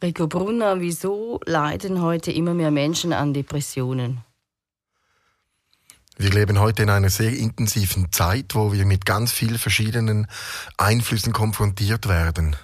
Rico 0.00 0.28
Brunner, 0.28 0.80
wieso 0.80 1.40
leiden 1.44 2.00
heute 2.00 2.30
immer 2.30 2.54
mehr 2.54 2.70
Menschen 2.70 3.12
an 3.12 3.34
Depressionen? 3.34 4.22
Wir 6.16 6.30
leben 6.30 6.60
heute 6.60 6.82
in 6.82 6.90
einer 6.90 7.10
sehr 7.10 7.32
intensiven 7.32 8.12
Zeit, 8.12 8.54
wo 8.54 8.72
wir 8.72 8.84
mit 8.84 9.06
ganz 9.06 9.32
vielen 9.32 9.58
verschiedenen 9.58 10.28
Einflüssen 10.76 11.32
konfrontiert 11.32 12.08
werden. 12.08 12.56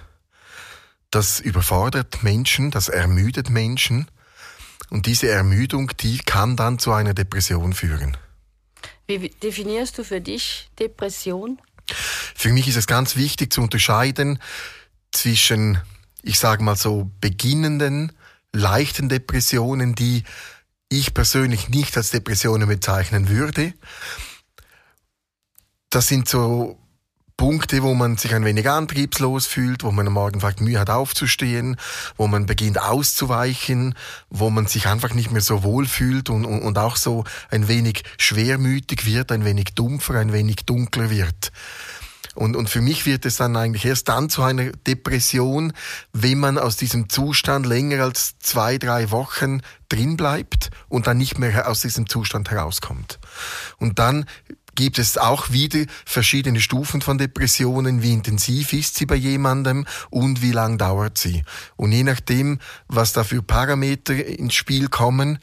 Das 1.11 1.39
überfordert 1.39 2.23
Menschen, 2.23 2.71
das 2.71 2.89
ermüdet 2.89 3.49
Menschen 3.49 4.07
und 4.89 5.05
diese 5.05 5.29
Ermüdung, 5.29 5.91
die 5.99 6.17
kann 6.17 6.55
dann 6.55 6.79
zu 6.79 6.93
einer 6.93 7.13
Depression 7.13 7.73
führen. 7.73 8.17
Wie 9.07 9.29
definierst 9.29 9.97
du 9.97 10.03
für 10.03 10.21
dich 10.21 10.69
Depression? 10.79 11.59
Für 11.87 12.51
mich 12.51 12.67
ist 12.67 12.75
es 12.77 12.87
ganz 12.87 13.15
wichtig 13.15 13.51
zu 13.53 13.61
unterscheiden 13.61 14.39
zwischen, 15.11 15.81
ich 16.25 16.39
sage 16.39 16.63
mal 16.63 16.75
so, 16.75 17.11
beginnenden, 17.21 18.11
leichten 18.51 19.09
Depressionen, 19.09 19.95
die 19.95 20.23
ich 20.89 21.13
persönlich 21.13 21.69
nicht 21.69 21.95
als 21.97 22.09
Depressionen 22.09 22.67
bezeichnen 22.67 23.29
würde. 23.29 23.73
Das 25.89 26.07
sind 26.07 26.27
so 26.27 26.79
Punkte, 27.37 27.83
wo 27.83 27.93
man 27.93 28.17
sich 28.17 28.33
ein 28.33 28.45
wenig 28.45 28.69
antriebslos 28.69 29.45
fühlt, 29.45 29.83
wo 29.83 29.91
man 29.91 30.07
am 30.07 30.13
Morgen 30.13 30.39
vielleicht 30.39 30.61
Mühe 30.61 30.79
hat 30.79 30.89
aufzustehen, 30.89 31.75
wo 32.15 32.27
man 32.27 32.45
beginnt 32.45 32.81
auszuweichen, 32.81 33.93
wo 34.29 34.49
man 34.49 34.67
sich 34.67 34.87
einfach 34.87 35.13
nicht 35.13 35.31
mehr 35.31 35.41
so 35.41 35.63
wohl 35.63 35.85
fühlt 35.85 36.29
und, 36.29 36.45
und, 36.45 36.61
und 36.61 36.77
auch 36.77 36.95
so 36.95 37.25
ein 37.49 37.67
wenig 37.67 38.03
schwermütig 38.17 39.05
wird, 39.05 39.31
ein 39.31 39.43
wenig 39.43 39.75
dumpfer, 39.75 40.15
ein 40.15 40.31
wenig 40.31 40.65
dunkler 40.65 41.09
wird. 41.09 41.51
Und, 42.35 42.55
und 42.55 42.69
für 42.69 42.81
mich 42.81 43.05
wird 43.05 43.25
es 43.25 43.37
dann 43.37 43.55
eigentlich 43.55 43.85
erst 43.85 44.09
dann 44.09 44.29
zu 44.29 44.43
einer 44.43 44.71
Depression, 44.85 45.73
wenn 46.13 46.39
man 46.39 46.57
aus 46.57 46.77
diesem 46.77 47.09
Zustand 47.09 47.65
länger 47.65 48.03
als 48.03 48.37
zwei, 48.39 48.77
drei 48.77 49.09
Wochen 49.09 49.61
drin 49.89 50.17
bleibt 50.17 50.69
und 50.89 51.07
dann 51.07 51.17
nicht 51.17 51.39
mehr 51.39 51.67
aus 51.69 51.81
diesem 51.81 52.07
Zustand 52.07 52.51
herauskommt. 52.51 53.19
Und 53.77 53.99
dann 53.99 54.25
gibt 54.75 54.99
es 54.99 55.17
auch 55.17 55.51
wieder 55.51 55.85
verschiedene 56.05 56.59
Stufen 56.59 57.01
von 57.01 57.17
Depressionen, 57.17 58.01
wie 58.01 58.13
intensiv 58.13 58.73
ist 58.73 58.95
sie 58.95 59.05
bei 59.05 59.15
jemandem 59.15 59.85
und 60.09 60.41
wie 60.41 60.51
lang 60.51 60.77
dauert 60.77 61.17
sie. 61.17 61.43
Und 61.77 61.93
je 61.93 62.03
nachdem, 62.03 62.59
was 62.87 63.13
da 63.13 63.23
für 63.23 63.41
Parameter 63.41 64.13
ins 64.13 64.53
Spiel 64.53 64.89
kommen, 64.89 65.39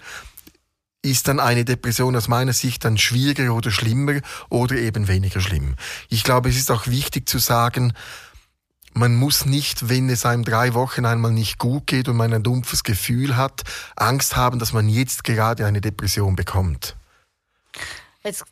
ist 1.03 1.27
dann 1.29 1.41
eine 1.41 1.65
Depression 1.65 2.17
aus 2.17 2.29
meiner 2.29 2.53
Sicht 2.53 2.85
dann 2.85 2.97
schwieriger 2.97 3.55
oder 3.55 3.71
schlimmer 3.71 4.21
oder 4.49 4.77
eben 4.77 5.09
weniger 5.09 5.41
schlimm. 5.41 5.75
Ich 6.09 6.23
glaube, 6.23 6.49
es 6.49 6.57
ist 6.57 6.71
auch 6.71 6.87
wichtig 6.87 7.29
zu 7.29 7.39
sagen, 7.39 7.93
man 8.95 9.17
muss 9.17 9.47
nicht, 9.47 9.89
wenn 9.89 10.09
es 10.09 10.25
einem 10.25 10.45
drei 10.45 10.75
Wochen 10.75 11.07
einmal 11.07 11.33
nicht 11.33 11.59
gut 11.59 11.87
geht 11.87 12.09
und 12.09 12.17
man 12.17 12.33
ein 12.33 12.43
dumpfes 12.43 12.85
Gefühl 12.85 13.37
hat, 13.37 13.63
Angst 13.97 14.37
haben, 14.37 14.59
dass 14.59 14.73
man 14.73 14.89
jetzt 14.89 15.25
gerade 15.25 15.67
eine 15.67 15.81
Depression 15.81 16.37
bekommt. 16.37 16.95
Jetzt, 18.23 18.45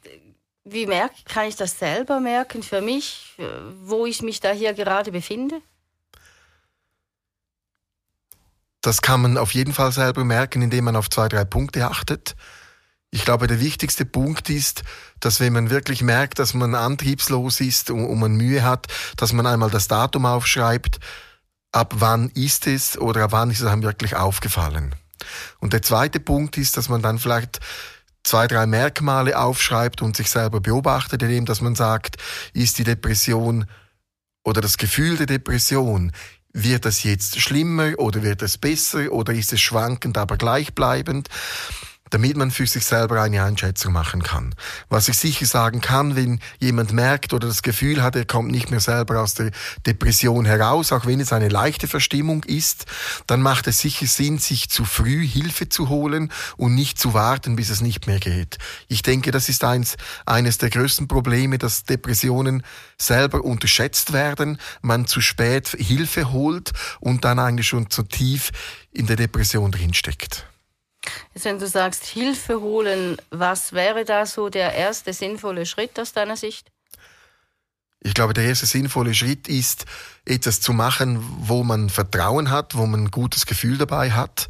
wie 0.64 0.86
merke, 0.86 1.14
kann 1.26 1.46
ich 1.46 1.56
das 1.56 1.78
selber 1.78 2.20
merken 2.20 2.62
für 2.62 2.80
mich, 2.80 3.36
wo 3.84 4.06
ich 4.06 4.22
mich 4.22 4.40
da 4.40 4.50
hier 4.50 4.72
gerade 4.72 5.12
befinde? 5.12 5.60
Das 8.80 9.02
kann 9.02 9.22
man 9.22 9.36
auf 9.36 9.52
jeden 9.52 9.74
Fall 9.74 9.92
selber 9.92 10.24
merken, 10.24 10.62
indem 10.62 10.84
man 10.84 10.96
auf 10.96 11.10
zwei, 11.10 11.28
drei 11.28 11.44
Punkte 11.44 11.86
achtet. 11.86 12.34
Ich 13.10 13.24
glaube, 13.24 13.46
der 13.46 13.60
wichtigste 13.60 14.04
Punkt 14.04 14.48
ist, 14.50 14.82
dass 15.18 15.40
wenn 15.40 15.52
man 15.52 15.68
wirklich 15.68 16.00
merkt, 16.02 16.38
dass 16.38 16.54
man 16.54 16.74
antriebslos 16.74 17.60
ist 17.60 17.90
und, 17.90 18.18
man 18.18 18.36
Mühe 18.36 18.62
hat, 18.62 18.86
dass 19.16 19.32
man 19.32 19.46
einmal 19.46 19.70
das 19.70 19.88
Datum 19.88 20.26
aufschreibt, 20.26 21.00
ab 21.72 21.94
wann 21.96 22.30
ist 22.30 22.66
es 22.66 22.96
oder 22.96 23.24
ab 23.24 23.32
wann 23.32 23.50
ist 23.50 23.60
es 23.60 23.66
einem 23.66 23.82
wirklich 23.82 24.16
aufgefallen. 24.16 24.94
Und 25.58 25.72
der 25.72 25.82
zweite 25.82 26.20
Punkt 26.20 26.56
ist, 26.56 26.76
dass 26.76 26.88
man 26.88 27.02
dann 27.02 27.18
vielleicht 27.18 27.58
zwei, 28.22 28.46
drei 28.46 28.66
Merkmale 28.66 29.38
aufschreibt 29.38 30.02
und 30.02 30.16
sich 30.16 30.30
selber 30.30 30.60
beobachtet, 30.60 31.22
indem 31.22 31.46
dass 31.46 31.60
man 31.60 31.74
sagt, 31.74 32.16
ist 32.52 32.78
die 32.78 32.84
Depression 32.84 33.66
oder 34.44 34.60
das 34.60 34.78
Gefühl 34.78 35.16
der 35.16 35.26
Depression, 35.26 36.12
wird 36.52 36.86
es 36.86 37.02
jetzt 37.02 37.40
schlimmer 37.40 37.92
oder 37.98 38.22
wird 38.22 38.42
es 38.42 38.58
besser 38.58 39.12
oder 39.12 39.32
ist 39.32 39.52
es 39.52 39.60
schwankend, 39.60 40.18
aber 40.18 40.36
gleichbleibend? 40.36 41.28
Damit 42.10 42.36
man 42.36 42.50
für 42.50 42.66
sich 42.66 42.84
selber 42.84 43.22
eine 43.22 43.42
Einschätzung 43.42 43.92
machen 43.92 44.22
kann. 44.22 44.54
Was 44.88 45.08
ich 45.08 45.16
sicher 45.16 45.46
sagen 45.46 45.80
kann, 45.80 46.16
wenn 46.16 46.40
jemand 46.58 46.92
merkt 46.92 47.32
oder 47.32 47.48
das 47.48 47.62
Gefühl 47.62 48.02
hat, 48.02 48.16
er 48.16 48.24
kommt 48.24 48.50
nicht 48.50 48.70
mehr 48.70 48.80
selber 48.80 49.20
aus 49.20 49.34
der 49.34 49.50
Depression 49.86 50.44
heraus, 50.44 50.92
auch 50.92 51.06
wenn 51.06 51.20
es 51.20 51.32
eine 51.32 51.48
leichte 51.48 51.88
Verstimmung 51.88 52.44
ist, 52.44 52.86
dann 53.26 53.40
macht 53.42 53.66
es 53.66 53.78
sicher 53.78 54.06
Sinn, 54.06 54.38
sich 54.38 54.68
zu 54.68 54.84
früh 54.84 55.26
Hilfe 55.26 55.68
zu 55.68 55.88
holen 55.88 56.32
und 56.56 56.74
nicht 56.74 56.98
zu 56.98 57.14
warten, 57.14 57.56
bis 57.56 57.70
es 57.70 57.80
nicht 57.80 58.06
mehr 58.06 58.18
geht. 58.18 58.58
Ich 58.88 59.02
denke, 59.02 59.30
das 59.30 59.48
ist 59.48 59.64
eins, 59.64 59.96
eines 60.26 60.58
der 60.58 60.70
größten 60.70 61.08
Probleme, 61.08 61.58
dass 61.58 61.84
Depressionen 61.84 62.62
selber 62.98 63.44
unterschätzt 63.44 64.12
werden, 64.12 64.58
man 64.82 65.06
zu 65.06 65.20
spät 65.20 65.68
Hilfe 65.68 66.32
holt 66.32 66.72
und 67.00 67.24
dann 67.24 67.38
eigentlich 67.38 67.68
schon 67.68 67.90
zu 67.90 68.02
tief 68.02 68.50
in 68.92 69.06
der 69.06 69.16
Depression 69.16 69.70
drinsteckt. 69.70 70.46
Jetzt, 71.34 71.44
wenn 71.44 71.58
du 71.58 71.66
sagst, 71.66 72.04
Hilfe 72.04 72.60
holen, 72.60 73.16
was 73.30 73.72
wäre 73.72 74.04
da 74.04 74.26
so 74.26 74.48
der 74.48 74.74
erste 74.74 75.12
sinnvolle 75.12 75.66
Schritt 75.66 75.98
aus 75.98 76.12
deiner 76.12 76.36
Sicht? 76.36 76.70
Ich 78.00 78.14
glaube, 78.14 78.32
der 78.32 78.44
erste 78.44 78.66
sinnvolle 78.66 79.14
Schritt 79.14 79.46
ist, 79.48 79.84
etwas 80.24 80.60
zu 80.60 80.72
machen, 80.72 81.22
wo 81.40 81.62
man 81.62 81.90
Vertrauen 81.90 82.50
hat, 82.50 82.74
wo 82.74 82.86
man 82.86 83.04
ein 83.04 83.10
gutes 83.10 83.46
Gefühl 83.46 83.76
dabei 83.78 84.10
hat 84.12 84.48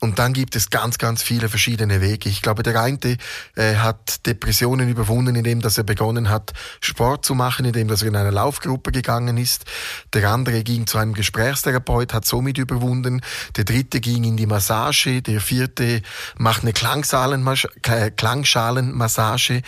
und 0.00 0.18
dann 0.18 0.34
gibt 0.34 0.56
es 0.56 0.70
ganz, 0.70 0.98
ganz 0.98 1.22
viele 1.22 1.48
verschiedene 1.48 2.00
Wege. 2.00 2.28
Ich 2.28 2.42
glaube, 2.42 2.62
der 2.62 2.80
eine 2.80 3.16
äh, 3.54 3.76
hat 3.76 4.26
Depressionen 4.26 4.88
überwunden, 4.88 5.34
indem 5.34 5.60
dass 5.60 5.78
er 5.78 5.84
begonnen 5.84 6.28
hat, 6.28 6.52
Sport 6.80 7.24
zu 7.24 7.34
machen, 7.34 7.64
indem 7.64 7.88
dass 7.88 8.02
er 8.02 8.08
in 8.08 8.16
eine 8.16 8.30
Laufgruppe 8.30 8.92
gegangen 8.92 9.38
ist. 9.38 9.64
Der 10.12 10.30
andere 10.30 10.62
ging 10.62 10.86
zu 10.86 10.98
einem 10.98 11.14
Gesprächstherapeut, 11.14 12.12
hat 12.12 12.26
somit 12.26 12.58
überwunden. 12.58 13.22
Der 13.56 13.64
dritte 13.64 14.00
ging 14.00 14.24
in 14.24 14.36
die 14.36 14.46
Massage. 14.46 15.22
Der 15.22 15.40
vierte 15.40 16.02
macht 16.36 16.64
eine 16.64 16.74
Klangschalenmassage. 16.74 19.62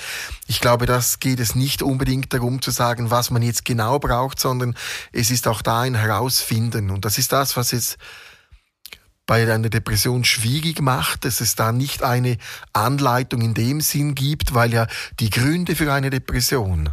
Ich 0.49 0.61
glaube, 0.61 0.87
das 0.87 1.19
geht 1.19 1.41
es 1.41 1.55
nicht 1.55 1.83
unbedingt 1.83 2.35
darum 2.35 2.61
zu 2.61 2.71
sagen, 2.71 3.11
was 3.11 3.31
man 3.31 3.43
jetzt 3.43 3.65
genau 3.65 3.99
braucht, 3.99 4.39
sondern 4.39 4.77
es 5.13 5.31
ist 5.31 5.49
auch 5.49 5.63
da 5.63 5.81
ein 5.81 5.95
Herausfinden. 5.95 6.91
Und 6.91 7.05
das 7.05 7.17
ist 7.17 7.33
das, 7.33 7.57
was 7.57 7.71
jetzt 7.71 7.97
bei 9.27 9.53
einer 9.53 9.69
Depression 9.69 10.25
schwierig 10.25 10.81
macht, 10.81 11.25
dass 11.25 11.41
es 11.41 11.57
da 11.57 11.73
nicht 11.73 12.03
eine 12.03 12.39
Anleitung 12.73 13.43
in 13.43 13.55
dem 13.55 13.81
Sinn 13.81 14.15
gibt, 14.15 14.55
weil 14.55 14.73
ja 14.73 14.87
die 15.19 15.31
Gründe 15.31 15.75
für 15.75 15.93
eine 15.93 16.11
Depression 16.11 16.91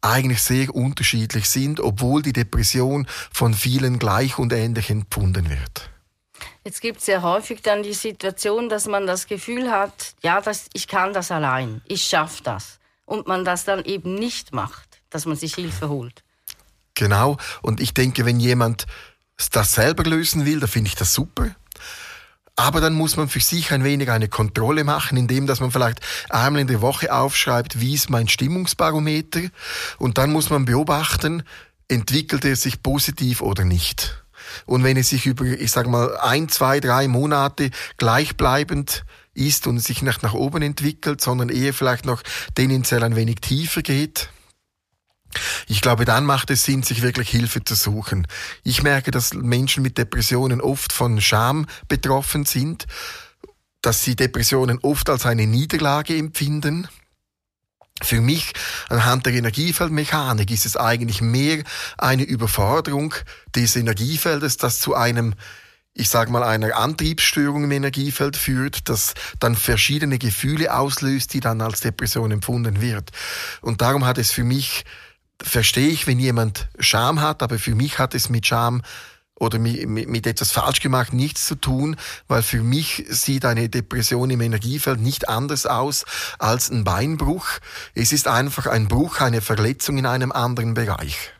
eigentlich 0.00 0.42
sehr 0.42 0.74
unterschiedlich 0.74 1.48
sind, 1.48 1.80
obwohl 1.80 2.22
die 2.22 2.32
Depression 2.32 3.06
von 3.32 3.54
vielen 3.54 3.98
gleich 3.98 4.38
und 4.38 4.52
ähnlich 4.52 4.90
empfunden 4.90 5.50
wird. 5.50 5.90
Jetzt 6.64 6.80
gibt 6.80 7.00
es 7.00 7.06
ja 7.06 7.22
häufig 7.22 7.62
dann 7.62 7.82
die 7.82 7.94
Situation, 7.94 8.68
dass 8.68 8.86
man 8.86 9.06
das 9.06 9.26
Gefühl 9.26 9.70
hat, 9.70 10.14
ja, 10.22 10.40
das, 10.40 10.66
ich 10.72 10.86
kann 10.86 11.12
das 11.12 11.30
allein, 11.30 11.80
ich 11.86 12.02
schaffe 12.02 12.42
das. 12.42 12.78
Und 13.06 13.26
man 13.26 13.44
das 13.44 13.64
dann 13.64 13.84
eben 13.84 14.14
nicht 14.14 14.52
macht, 14.52 15.00
dass 15.08 15.24
man 15.24 15.36
sich 15.36 15.54
Hilfe 15.54 15.88
holt. 15.88 16.22
Genau, 16.94 17.38
und 17.62 17.80
ich 17.80 17.94
denke, 17.94 18.26
wenn 18.26 18.38
jemand 18.38 18.86
das 19.50 19.72
selber 19.72 20.04
lösen 20.04 20.44
will, 20.44 20.60
da 20.60 20.66
finde 20.66 20.88
ich 20.88 20.96
das 20.96 21.14
super. 21.14 21.48
Aber 22.56 22.80
dann 22.80 22.94
muss 22.94 23.16
man 23.16 23.28
für 23.28 23.38
sich 23.38 23.70
ein 23.70 23.84
wenig 23.84 24.10
eine 24.10 24.28
Kontrolle 24.28 24.82
machen, 24.82 25.16
indem 25.16 25.46
dass 25.46 25.60
man 25.60 25.70
vielleicht 25.70 26.00
einmal 26.28 26.60
in 26.60 26.66
der 26.66 26.80
Woche 26.80 27.14
aufschreibt, 27.14 27.80
wie 27.80 27.94
ist 27.94 28.10
mein 28.10 28.26
Stimmungsbarometer 28.26 29.42
und 29.98 30.18
dann 30.18 30.32
muss 30.32 30.50
man 30.50 30.64
beobachten, 30.64 31.44
entwickelt 31.86 32.44
er 32.44 32.56
sich 32.56 32.82
positiv 32.82 33.42
oder 33.42 33.64
nicht. 33.64 34.24
Und 34.66 34.82
wenn 34.82 34.96
es 34.96 35.10
sich 35.10 35.26
über, 35.26 35.44
ich 35.44 35.70
sage 35.70 35.88
mal, 35.88 36.16
ein, 36.18 36.48
zwei, 36.48 36.80
drei 36.80 37.06
Monate 37.06 37.70
gleichbleibend 37.96 39.04
ist 39.34 39.68
und 39.68 39.78
sich 39.78 40.02
nicht 40.02 40.24
nach 40.24 40.34
oben 40.34 40.62
entwickelt, 40.62 41.20
sondern 41.20 41.48
eher 41.48 41.72
vielleicht 41.72 42.06
noch 42.06 42.22
tendenziell 42.56 43.04
ein 43.04 43.14
wenig 43.14 43.36
tiefer 43.36 43.82
geht, 43.82 44.30
ich 45.66 45.80
glaube, 45.80 46.04
dann 46.04 46.24
macht 46.24 46.50
es 46.50 46.64
Sinn, 46.64 46.82
sich 46.82 47.02
wirklich 47.02 47.28
Hilfe 47.30 47.62
zu 47.62 47.74
suchen. 47.74 48.26
Ich 48.62 48.82
merke, 48.82 49.10
dass 49.10 49.34
Menschen 49.34 49.82
mit 49.82 49.98
Depressionen 49.98 50.60
oft 50.60 50.92
von 50.92 51.20
Scham 51.20 51.66
betroffen 51.88 52.44
sind, 52.44 52.86
dass 53.82 54.02
sie 54.02 54.16
Depressionen 54.16 54.78
oft 54.82 55.08
als 55.10 55.26
eine 55.26 55.46
Niederlage 55.46 56.16
empfinden. 56.16 56.88
Für 58.02 58.20
mich, 58.20 58.52
anhand 58.88 59.26
der 59.26 59.34
Energiefeldmechanik, 59.34 60.50
ist 60.50 60.66
es 60.66 60.76
eigentlich 60.76 61.20
mehr 61.20 61.64
eine 61.96 62.22
Überforderung 62.22 63.14
des 63.54 63.76
Energiefeldes, 63.76 64.56
das 64.56 64.78
zu 64.78 64.94
einem 64.94 65.34
ich 65.98 66.08
sage 66.08 66.30
mal, 66.30 66.44
einer 66.44 66.76
Antriebsstörung 66.76 67.64
im 67.64 67.72
Energiefeld 67.72 68.36
führt, 68.36 68.88
das 68.88 69.14
dann 69.40 69.56
verschiedene 69.56 70.18
Gefühle 70.18 70.72
auslöst, 70.72 71.34
die 71.34 71.40
dann 71.40 71.60
als 71.60 71.80
Depression 71.80 72.30
empfunden 72.30 72.80
wird. 72.80 73.10
Und 73.62 73.80
darum 73.80 74.06
hat 74.06 74.16
es 74.16 74.30
für 74.30 74.44
mich 74.44 74.84
verstehe 75.42 75.88
ich, 75.88 76.06
wenn 76.06 76.18
jemand 76.18 76.68
Scham 76.78 77.20
hat, 77.20 77.42
aber 77.42 77.58
für 77.58 77.74
mich 77.74 77.98
hat 77.98 78.14
es 78.14 78.28
mit 78.28 78.46
Scham 78.46 78.82
oder 79.38 79.58
mit, 79.58 79.86
mit 79.88 80.26
etwas 80.26 80.50
falsch 80.50 80.80
gemacht 80.80 81.12
nichts 81.12 81.46
zu 81.46 81.54
tun, 81.54 81.96
weil 82.26 82.42
für 82.42 82.62
mich 82.62 83.04
sieht 83.08 83.44
eine 83.44 83.68
Depression 83.68 84.30
im 84.30 84.40
Energiefeld 84.40 85.00
nicht 85.00 85.28
anders 85.28 85.66
aus 85.66 86.04
als 86.38 86.70
ein 86.70 86.84
Beinbruch. 86.84 87.46
Es 87.94 88.12
ist 88.12 88.26
einfach 88.26 88.66
ein 88.66 88.88
Bruch, 88.88 89.20
eine 89.20 89.40
Verletzung 89.40 89.98
in 89.98 90.06
einem 90.06 90.32
anderen 90.32 90.74
Bereich. 90.74 91.32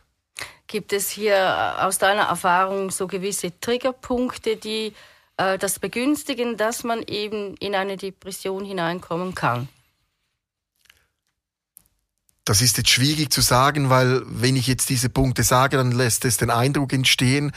Gibt 0.67 0.93
es 0.93 1.09
hier 1.09 1.35
äh, 1.35 1.81
aus 1.81 1.97
deiner 1.97 2.23
Erfahrung 2.23 2.91
so 2.91 3.07
gewisse 3.07 3.59
Triggerpunkte, 3.59 4.55
die 4.55 4.93
äh, 5.37 5.57
das 5.57 5.79
begünstigen, 5.79 6.57
dass 6.57 6.83
man 6.83 7.01
eben 7.01 7.55
in 7.57 7.73
eine 7.73 7.97
Depression 7.97 8.63
hineinkommen 8.63 9.33
kann? 9.33 9.67
Das 12.49 12.63
ist 12.63 12.77
jetzt 12.77 12.89
schwierig 12.89 13.31
zu 13.31 13.41
sagen, 13.41 13.91
weil 13.91 14.23
wenn 14.25 14.55
ich 14.55 14.65
jetzt 14.65 14.89
diese 14.89 15.07
Punkte 15.07 15.43
sage, 15.43 15.77
dann 15.77 15.91
lässt 15.91 16.25
es 16.25 16.37
den 16.37 16.49
Eindruck 16.49 16.93
entstehen, 16.93 17.51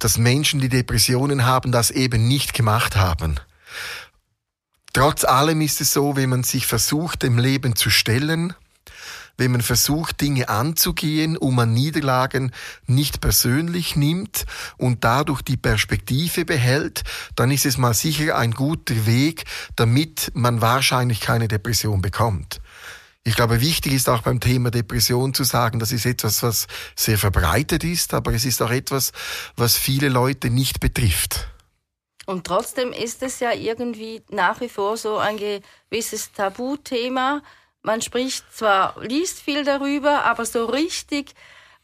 dass 0.00 0.18
Menschen, 0.18 0.60
die 0.60 0.68
Depressionen 0.68 1.46
haben, 1.46 1.72
das 1.72 1.90
eben 1.90 2.28
nicht 2.28 2.52
gemacht 2.52 2.94
haben. 2.94 3.36
Trotz 4.92 5.24
allem 5.24 5.62
ist 5.62 5.80
es 5.80 5.94
so, 5.94 6.16
wenn 6.16 6.28
man 6.28 6.42
sich 6.42 6.66
versucht, 6.66 7.22
dem 7.22 7.38
Leben 7.38 7.74
zu 7.74 7.88
stellen, 7.88 8.52
wenn 9.38 9.50
man 9.50 9.62
versucht, 9.62 10.20
Dinge 10.20 10.50
anzugehen, 10.50 11.38
um 11.38 11.54
man 11.54 11.72
Niederlagen 11.72 12.52
nicht 12.86 13.22
persönlich 13.22 13.96
nimmt 13.96 14.44
und 14.76 15.04
dadurch 15.04 15.40
die 15.40 15.56
Perspektive 15.56 16.44
behält, 16.44 17.02
dann 17.34 17.50
ist 17.50 17.64
es 17.64 17.78
mal 17.78 17.94
sicher 17.94 18.36
ein 18.36 18.50
guter 18.50 19.06
Weg, 19.06 19.44
damit 19.74 20.32
man 20.34 20.60
wahrscheinlich 20.60 21.22
keine 21.22 21.48
Depression 21.48 22.02
bekommt. 22.02 22.60
Ich 23.26 23.36
glaube, 23.36 23.62
wichtig 23.62 23.94
ist 23.94 24.10
auch 24.10 24.20
beim 24.20 24.38
Thema 24.38 24.70
Depression 24.70 25.32
zu 25.32 25.44
sagen, 25.44 25.78
das 25.78 25.92
ist 25.92 26.04
etwas, 26.04 26.42
was 26.42 26.66
sehr 26.94 27.16
verbreitet 27.16 27.82
ist, 27.82 28.12
aber 28.12 28.34
es 28.34 28.44
ist 28.44 28.60
auch 28.60 28.70
etwas, 28.70 29.12
was 29.56 29.78
viele 29.78 30.10
Leute 30.10 30.50
nicht 30.50 30.78
betrifft. 30.78 31.48
Und 32.26 32.46
trotzdem 32.46 32.92
ist 32.92 33.22
es 33.22 33.40
ja 33.40 33.52
irgendwie 33.52 34.22
nach 34.28 34.60
wie 34.60 34.68
vor 34.68 34.98
so 34.98 35.16
ein 35.16 35.38
gewisses 35.38 36.32
Tabuthema. 36.32 37.42
Man 37.82 38.02
spricht 38.02 38.44
zwar, 38.54 38.94
liest 39.02 39.40
viel 39.40 39.64
darüber, 39.64 40.24
aber 40.24 40.44
so 40.44 40.66
richtig 40.66 41.34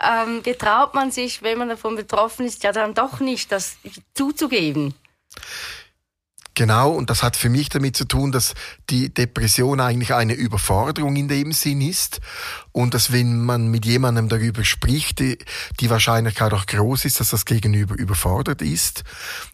ähm, 0.02 0.42
getraut 0.42 0.94
man 0.94 1.10
sich, 1.10 1.42
wenn 1.42 1.58
man 1.58 1.70
davon 1.70 1.96
betroffen 1.96 2.46
ist, 2.46 2.62
ja 2.64 2.72
dann 2.72 2.94
doch 2.94 3.20
nicht, 3.20 3.50
das 3.50 3.76
zuzugeben. 4.14 4.94
Genau, 6.60 6.90
und 6.90 7.08
das 7.08 7.22
hat 7.22 7.36
für 7.36 7.48
mich 7.48 7.70
damit 7.70 7.96
zu 7.96 8.04
tun, 8.04 8.32
dass 8.32 8.52
die 8.90 9.08
Depression 9.08 9.80
eigentlich 9.80 10.12
eine 10.12 10.34
Überforderung 10.34 11.16
in 11.16 11.26
dem 11.26 11.52
Sinn 11.52 11.80
ist 11.80 12.20
und 12.70 12.92
dass 12.92 13.12
wenn 13.12 13.42
man 13.42 13.68
mit 13.68 13.86
jemandem 13.86 14.28
darüber 14.28 14.62
spricht, 14.62 15.20
die, 15.20 15.38
die 15.80 15.88
Wahrscheinlichkeit 15.88 16.52
auch 16.52 16.66
groß 16.66 17.06
ist, 17.06 17.18
dass 17.18 17.30
das 17.30 17.46
Gegenüber 17.46 17.94
überfordert 17.94 18.60
ist 18.60 19.04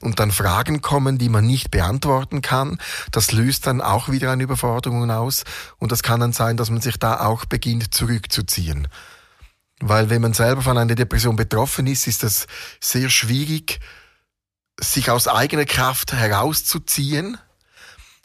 und 0.01 0.19
dann 0.19 0.33
Fragen 0.33 0.83
kommen, 0.83 1.17
die 1.17 1.29
man 1.29 1.47
nicht 1.47 1.71
beantworten 1.71 2.43
kann. 2.43 2.81
Das 3.13 3.31
löst 3.31 3.69
dann 3.69 3.81
auch 3.81 4.09
wieder 4.09 4.33
eine 4.33 4.43
Überforderung 4.43 5.09
aus 5.09 5.45
und 5.79 5.93
das 5.93 6.03
kann 6.03 6.19
dann 6.19 6.33
sein, 6.33 6.57
dass 6.57 6.71
man 6.71 6.81
sich 6.81 6.97
da 6.97 7.21
auch 7.21 7.45
beginnt 7.45 7.95
zurückzuziehen. 7.95 8.89
Weil 9.79 10.11
wenn 10.11 10.23
man 10.23 10.35
selber 10.35 10.63
von 10.63 10.77
einer 10.77 10.97
Depression 10.97 11.37
betroffen 11.37 11.87
ist, 11.87 12.09
ist 12.09 12.25
das 12.25 12.49
sehr 12.81 13.11
schwierig, 13.11 13.79
sich 14.81 15.11
aus 15.11 15.29
eigener 15.29 15.65
Kraft 15.65 16.13
herauszuziehen, 16.13 17.39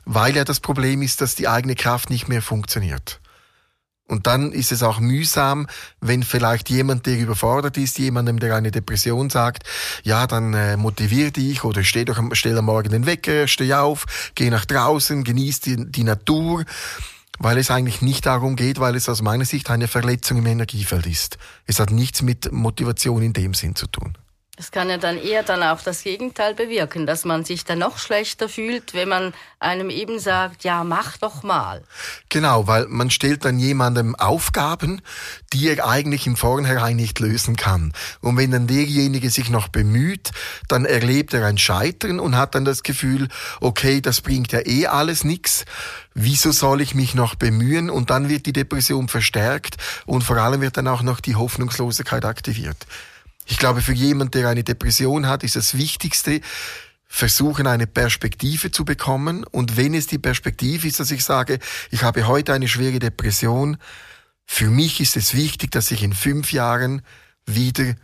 weil 0.05 0.35
ja 0.35 0.43
das 0.43 0.59
Problem 0.59 1.01
ist, 1.01 1.21
dass 1.21 1.35
die 1.35 1.47
eigene 1.47 1.75
Kraft 1.75 2.09
nicht 2.09 2.27
mehr 2.27 2.41
funktioniert. 2.41 3.21
Und 4.11 4.27
dann 4.27 4.51
ist 4.51 4.73
es 4.73 4.83
auch 4.83 4.99
mühsam, 4.99 5.67
wenn 6.01 6.23
vielleicht 6.23 6.69
jemand, 6.69 7.05
der 7.05 7.17
überfordert 7.17 7.77
ist, 7.77 7.97
jemandem, 7.97 8.39
der 8.39 8.53
eine 8.53 8.69
Depression 8.69 9.29
sagt, 9.29 9.63
ja, 10.03 10.27
dann 10.27 10.53
äh, 10.53 10.75
motivier 10.75 11.31
dich 11.31 11.63
oder 11.63 11.85
steh 11.85 12.03
doch, 12.03 12.21
stell 12.33 12.57
am 12.57 12.65
Morgen 12.65 12.89
den 12.89 13.05
Wecker, 13.05 13.47
steh 13.47 13.73
auf, 13.73 14.31
geh 14.35 14.49
nach 14.49 14.65
draußen, 14.65 15.23
genieß 15.23 15.61
die, 15.61 15.89
die 15.89 16.03
Natur, 16.03 16.65
weil 17.39 17.57
es 17.57 17.71
eigentlich 17.71 18.01
nicht 18.01 18.25
darum 18.25 18.57
geht, 18.57 18.81
weil 18.81 18.97
es 18.97 19.07
aus 19.07 19.21
meiner 19.21 19.45
Sicht 19.45 19.69
eine 19.69 19.87
Verletzung 19.87 20.39
im 20.39 20.45
Energiefeld 20.45 21.05
ist. 21.05 21.37
Es 21.65 21.79
hat 21.79 21.91
nichts 21.91 22.21
mit 22.21 22.51
Motivation 22.51 23.21
in 23.21 23.31
dem 23.31 23.53
Sinn 23.53 23.77
zu 23.77 23.87
tun. 23.87 24.17
Das 24.61 24.69
kann 24.69 24.91
ja 24.91 24.97
dann 24.97 25.17
eher 25.17 25.41
dann 25.41 25.63
auch 25.63 25.81
das 25.81 26.03
Gegenteil 26.03 26.53
bewirken, 26.53 27.07
dass 27.07 27.25
man 27.25 27.43
sich 27.43 27.65
dann 27.65 27.79
noch 27.79 27.97
schlechter 27.97 28.47
fühlt, 28.47 28.93
wenn 28.93 29.09
man 29.09 29.33
einem 29.59 29.89
eben 29.89 30.19
sagt, 30.19 30.63
ja, 30.63 30.83
mach 30.83 31.17
doch 31.17 31.41
mal. 31.41 31.81
Genau, 32.29 32.67
weil 32.67 32.85
man 32.87 33.09
stellt 33.09 33.43
dann 33.43 33.57
jemandem 33.57 34.15
Aufgaben, 34.15 35.01
die 35.51 35.67
er 35.67 35.87
eigentlich 35.87 36.27
im 36.27 36.37
Vornherein 36.37 36.95
nicht 36.95 37.17
lösen 37.17 37.55
kann. 37.55 37.91
Und 38.19 38.37
wenn 38.37 38.51
dann 38.51 38.67
derjenige 38.67 39.31
sich 39.31 39.49
noch 39.49 39.67
bemüht, 39.67 40.29
dann 40.67 40.85
erlebt 40.85 41.33
er 41.33 41.43
ein 41.47 41.57
Scheitern 41.57 42.19
und 42.19 42.37
hat 42.37 42.53
dann 42.53 42.63
das 42.63 42.83
Gefühl, 42.83 43.29
okay, 43.61 43.99
das 43.99 44.21
bringt 44.21 44.51
ja 44.51 44.59
eh 44.63 44.85
alles 44.85 45.23
nix. 45.23 45.65
Wieso 46.13 46.51
soll 46.51 46.81
ich 46.81 46.93
mich 46.93 47.15
noch 47.15 47.33
bemühen? 47.33 47.89
Und 47.89 48.11
dann 48.11 48.29
wird 48.29 48.45
die 48.45 48.53
Depression 48.53 49.07
verstärkt 49.07 49.77
und 50.05 50.23
vor 50.23 50.37
allem 50.37 50.61
wird 50.61 50.77
dann 50.77 50.87
auch 50.87 51.01
noch 51.01 51.19
die 51.19 51.35
Hoffnungslosigkeit 51.35 52.25
aktiviert. 52.25 52.85
Ich 53.45 53.57
glaube, 53.57 53.81
für 53.81 53.93
jemand, 53.93 54.35
der 54.35 54.47
eine 54.47 54.63
Depression 54.63 55.27
hat, 55.27 55.43
ist 55.43 55.55
das 55.55 55.77
Wichtigste, 55.77 56.41
versuchen, 57.07 57.67
eine 57.67 57.87
Perspektive 57.87 58.71
zu 58.71 58.85
bekommen. 58.85 59.43
Und 59.43 59.75
wenn 59.75 59.93
es 59.93 60.07
die 60.07 60.17
Perspektive 60.17 60.87
ist, 60.87 60.99
dass 60.99 61.11
ich 61.11 61.25
sage, 61.25 61.59
ich 61.89 62.03
habe 62.03 62.27
heute 62.27 62.53
eine 62.53 62.69
schwere 62.69 62.99
Depression, 62.99 63.77
für 64.45 64.69
mich 64.69 65.01
ist 65.01 65.17
es 65.17 65.33
wichtig, 65.33 65.71
dass 65.71 65.91
ich 65.91 66.03
in 66.03 66.13
fünf 66.13 66.51
Jahren 66.53 67.01
wieder 67.45 67.95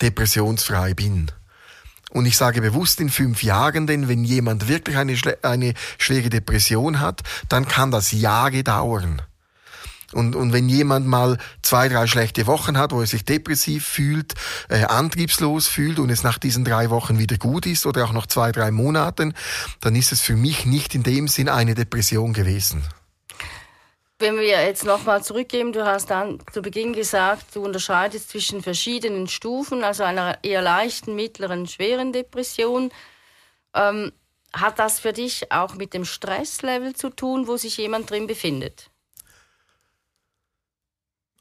depressionsfrei 0.00 0.94
bin. 0.94 1.30
Und 2.10 2.24
ich 2.24 2.36
sage 2.36 2.62
bewusst 2.62 3.00
in 3.00 3.10
fünf 3.10 3.42
Jahren, 3.42 3.86
denn 3.86 4.08
wenn 4.08 4.24
jemand 4.24 4.68
wirklich 4.68 4.96
eine, 4.96 5.16
eine 5.42 5.74
schwere 5.98 6.30
Depression 6.30 7.00
hat, 7.00 7.22
dann 7.48 7.68
kann 7.68 7.90
das 7.90 8.12
Jahre 8.12 8.62
dauern. 8.62 9.20
Und, 10.16 10.34
und 10.34 10.54
wenn 10.54 10.68
jemand 10.68 11.06
mal 11.06 11.36
zwei, 11.62 11.88
drei 11.88 12.06
schlechte 12.06 12.46
Wochen 12.46 12.78
hat, 12.78 12.92
wo 12.92 13.00
er 13.00 13.06
sich 13.06 13.26
depressiv 13.26 13.86
fühlt, 13.86 14.32
äh, 14.70 14.84
antriebslos 14.84 15.68
fühlt 15.68 15.98
und 15.98 16.08
es 16.08 16.22
nach 16.22 16.38
diesen 16.38 16.64
drei 16.64 16.88
Wochen 16.88 17.18
wieder 17.18 17.36
gut 17.36 17.66
ist 17.66 17.84
oder 17.84 18.04
auch 18.04 18.12
noch 18.12 18.26
zwei, 18.26 18.50
drei 18.50 18.70
Monaten, 18.70 19.34
dann 19.82 19.94
ist 19.94 20.12
es 20.12 20.22
für 20.22 20.34
mich 20.34 20.64
nicht 20.64 20.94
in 20.94 21.02
dem 21.02 21.28
Sinn 21.28 21.50
eine 21.50 21.74
Depression 21.74 22.32
gewesen. 22.32 22.82
Wenn 24.18 24.36
wir 24.36 24.46
jetzt 24.46 24.86
nochmal 24.86 25.22
zurückgehen, 25.22 25.74
du 25.74 25.84
hast 25.84 26.10
dann 26.10 26.38
zu 26.50 26.62
Beginn 26.62 26.94
gesagt, 26.94 27.54
du 27.54 27.62
unterscheidest 27.62 28.30
zwischen 28.30 28.62
verschiedenen 28.62 29.28
Stufen, 29.28 29.84
also 29.84 30.04
einer 30.04 30.38
eher 30.42 30.62
leichten, 30.62 31.14
mittleren, 31.14 31.66
schweren 31.66 32.14
Depression. 32.14 32.90
Ähm, 33.74 34.12
hat 34.54 34.78
das 34.78 34.98
für 34.98 35.12
dich 35.12 35.52
auch 35.52 35.74
mit 35.74 35.92
dem 35.92 36.06
Stresslevel 36.06 36.96
zu 36.96 37.10
tun, 37.10 37.46
wo 37.46 37.58
sich 37.58 37.76
jemand 37.76 38.10
drin 38.10 38.26
befindet? 38.26 38.90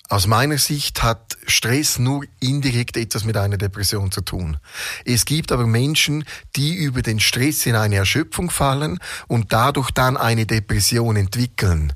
Aus 0.08 0.28
meiner 0.28 0.60
Sicht 0.60 1.02
hat 1.02 1.36
Stress 1.48 1.98
nur 1.98 2.24
indirekt 2.40 2.96
etwas 2.96 3.24
mit 3.24 3.38
einer 3.38 3.58
Depression 3.58 4.12
zu 4.12 4.22
tun. 4.22 4.58
Es 5.04 5.26
gibt 5.26 5.52
aber 5.52 5.66
Menschen, 5.66 6.26
die 6.56 6.76
über 6.76 7.02
den 7.02 7.20
Stress 7.20 7.66
in 7.66 7.76
eine 7.76 7.96
Erschöpfung 7.96 8.52
fallen 8.52 9.00
und 9.28 9.52
dadurch 9.52 9.90
dann 9.92 10.16
eine 10.16 10.46
Depression 10.46 11.16
entwickeln 11.16 11.94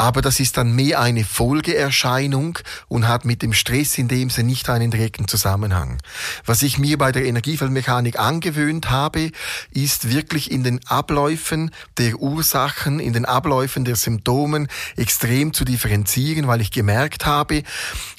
aber 0.00 0.22
das 0.22 0.40
ist 0.40 0.56
dann 0.56 0.72
mehr 0.72 0.98
eine 0.98 1.24
Folgeerscheinung 1.24 2.58
und 2.88 3.06
hat 3.06 3.26
mit 3.26 3.42
dem 3.42 3.52
Stress 3.52 3.98
in 3.98 4.08
dem 4.08 4.30
Sinne 4.30 4.48
nicht 4.48 4.70
einen 4.70 4.90
direkten 4.90 5.28
Zusammenhang. 5.28 5.98
Was 6.46 6.62
ich 6.62 6.78
mir 6.78 6.96
bei 6.96 7.12
der 7.12 7.26
Energiefeldmechanik 7.26 8.18
angewöhnt 8.18 8.88
habe, 8.88 9.30
ist 9.72 10.10
wirklich 10.10 10.50
in 10.50 10.64
den 10.64 10.80
Abläufen 10.86 11.70
der 11.98 12.18
Ursachen, 12.18 12.98
in 12.98 13.12
den 13.12 13.26
Abläufen 13.26 13.84
der 13.84 13.94
Symptomen 13.94 14.68
extrem 14.96 15.52
zu 15.52 15.66
differenzieren, 15.66 16.48
weil 16.48 16.62
ich 16.62 16.70
gemerkt 16.70 17.26
habe, 17.26 17.62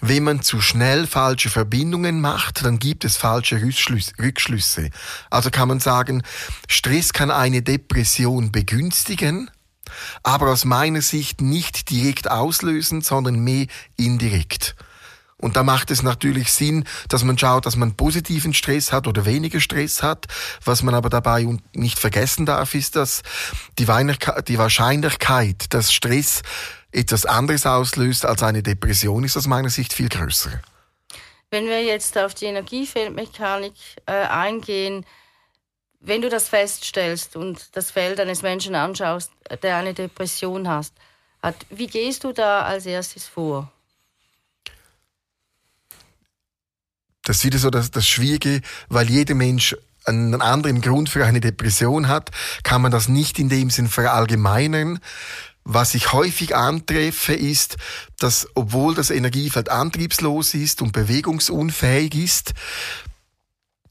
wenn 0.02 0.24
man 0.24 0.44
zu 0.44 0.62
schnell 0.62 1.08
falsche 1.08 1.50
Verbindungen 1.50 2.22
macht, 2.22 2.64
dann 2.64 2.78
gibt 2.78 3.06
es 3.06 3.18
falsche 3.18 3.60
Rückschlüsse. 3.60 4.92
Also 5.32 5.50
kann 5.50 5.68
man 5.68 5.80
sagen, 5.80 6.22
Stress 6.68 7.12
kann 7.12 7.32
eine 7.32 7.64
Depression 7.64 8.52
begünstigen, 8.52 9.50
aber 10.24 10.52
aus 10.52 10.66
meiner 10.66 11.02
Sicht 11.02 11.42
nicht 11.42 11.90
direkt 11.90 12.30
auslösend, 12.30 13.06
sondern 13.06 13.40
mehr 13.40 13.68
indirekt. 13.98 14.76
Und 15.42 15.56
da 15.56 15.64
macht 15.64 15.90
es 15.92 16.04
natürlich 16.04 16.54
Sinn, 16.54 16.86
dass 17.10 17.24
man 17.24 17.38
schaut, 17.38 17.66
dass 17.66 17.76
man 17.76 17.96
positiven 17.96 18.54
Stress 18.54 18.92
hat 18.92 19.08
oder 19.08 19.26
weniger 19.26 19.60
Stress 19.60 20.04
hat. 20.04 20.28
Was 20.64 20.84
man 20.84 20.94
aber 20.94 21.10
dabei 21.10 21.48
nicht 21.74 21.98
vergessen 21.98 22.46
darf, 22.46 22.76
ist, 22.76 22.96
dass 22.96 23.24
die 23.80 23.88
Wahrscheinlichkeit, 23.88 25.74
dass 25.74 25.92
Stress 25.92 26.44
etwas 26.92 27.26
anderes 27.26 27.66
auslöst 27.66 28.26
als 28.26 28.44
eine 28.44 28.62
Depression, 28.62 29.24
ist 29.24 29.36
aus 29.36 29.48
meiner 29.48 29.70
Sicht 29.70 29.94
viel 29.94 30.10
größer. 30.10 30.62
Wenn 31.50 31.66
wir 31.66 31.84
jetzt 31.84 32.18
auf 32.18 32.34
die 32.34 32.46
Energiefeldmechanik 32.46 33.74
äh, 34.06 34.12
eingehen, 34.12 35.06
wenn 36.02 36.22
du 36.22 36.30
das 36.30 36.50
feststellst 36.50 37.36
und 37.36 37.76
das 37.76 37.92
Feld 37.92 38.20
eines 38.20 38.42
Menschen 38.42 38.76
anschaust, 38.76 39.32
der 39.62 39.78
eine 39.78 39.94
Depression 39.94 40.68
hast, 40.68 40.94
hat, 41.42 41.56
wie 41.70 41.88
gehst 41.88 42.24
du 42.24 42.34
da 42.34 42.64
als 42.64 42.86
erstes 42.86 43.28
vor? 43.28 43.72
Das 47.24 47.38
ist 47.38 47.46
wieder 47.46 47.60
so 47.60 47.70
das, 47.70 47.92
das 47.92 48.08
Schwierige, 48.08 48.62
weil 48.90 49.10
jeder 49.10 49.36
Mensch 49.36 49.76
einen 50.06 50.42
anderen 50.42 50.82
Grund 50.82 51.10
für 51.10 51.24
eine 51.24 51.40
Depression 51.40 52.08
hat, 52.08 52.32
kann 52.64 52.82
man 52.82 52.92
das 52.92 53.08
nicht 53.08 53.38
in 53.38 53.50
dem 53.50 53.70
Sinn 53.70 53.88
verallgemeinern. 53.88 55.00
Was 55.64 55.94
ich 55.94 56.12
häufig 56.12 56.56
antreffe, 56.56 57.34
ist, 57.36 57.78
dass 58.18 58.48
obwohl 58.56 58.96
das 58.96 59.12
Energiefeld 59.12 59.70
antriebslos 59.70 60.56
ist 60.56 60.82
und 60.82 60.92
bewegungsunfähig 60.92 62.16
ist, 62.16 62.54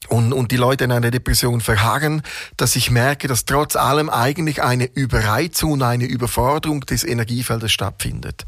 und, 0.09 0.33
und 0.33 0.51
die 0.51 0.57
Leute 0.57 0.83
in 0.83 0.91
einer 0.91 1.11
Depression 1.11 1.61
verharren, 1.61 2.23
dass 2.57 2.75
ich 2.75 2.89
merke, 2.89 3.27
dass 3.27 3.45
trotz 3.45 3.75
allem 3.75 4.09
eigentlich 4.09 4.61
eine 4.61 4.85
Überreizung 4.85 5.73
und 5.73 5.83
eine 5.83 6.05
Überforderung 6.05 6.81
des 6.81 7.03
Energiefeldes 7.03 7.71
stattfindet. 7.71 8.43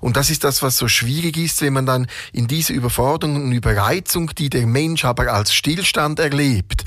Und 0.00 0.16
das 0.16 0.30
ist 0.30 0.44
das, 0.44 0.62
was 0.62 0.78
so 0.78 0.88
schwierig 0.88 1.36
ist, 1.36 1.60
wenn 1.60 1.74
man 1.74 1.84
dann 1.84 2.06
in 2.32 2.46
diese 2.46 2.72
Überforderung 2.72 3.36
und 3.36 3.52
Überreizung, 3.52 4.34
die 4.34 4.48
der 4.48 4.66
Mensch 4.66 5.04
aber 5.04 5.32
als 5.32 5.54
Stillstand 5.54 6.20
erlebt, 6.20 6.84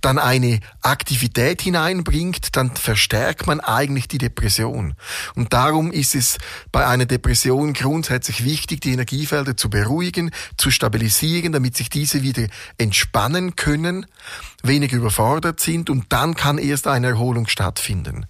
dann 0.00 0.18
eine 0.18 0.60
Aktivität 0.82 1.62
hineinbringt, 1.62 2.56
dann 2.56 2.74
verstärkt 2.74 3.46
man 3.46 3.60
eigentlich 3.60 4.08
die 4.08 4.18
Depression. 4.18 4.94
Und 5.36 5.52
darum 5.52 5.92
ist 5.92 6.16
es 6.16 6.38
bei 6.72 6.86
einer 6.86 7.06
Depression 7.06 7.72
grundsätzlich 7.72 8.44
wichtig, 8.44 8.80
die 8.80 8.92
Energiefelder 8.92 9.56
zu 9.56 9.70
beruhigen, 9.70 10.32
zu 10.56 10.72
stabilisieren, 10.72 11.52
damit 11.52 11.76
sich 11.76 11.88
diese 11.88 12.22
wieder 12.22 12.46
entspannen 12.76 13.54
können 13.60 14.06
weniger 14.62 14.96
überfordert 14.96 15.60
sind 15.60 15.90
und 15.90 16.12
dann 16.12 16.34
kann 16.34 16.56
erst 16.56 16.86
eine 16.86 17.08
Erholung 17.08 17.46
stattfinden. 17.46 18.26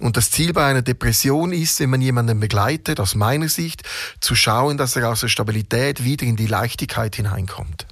Und 0.00 0.16
das 0.16 0.32
Ziel 0.32 0.52
bei 0.52 0.66
einer 0.66 0.82
Depression 0.82 1.52
ist, 1.52 1.78
wenn 1.78 1.90
man 1.90 2.02
jemanden 2.02 2.40
begleitet, 2.40 2.98
aus 2.98 3.14
meiner 3.14 3.48
Sicht, 3.48 3.82
zu 4.20 4.34
schauen, 4.34 4.76
dass 4.76 4.96
er 4.96 5.08
aus 5.08 5.20
der 5.20 5.28
Stabilität 5.28 6.02
wieder 6.02 6.26
in 6.26 6.34
die 6.34 6.48
Leichtigkeit 6.48 7.14
hineinkommt. 7.14 7.86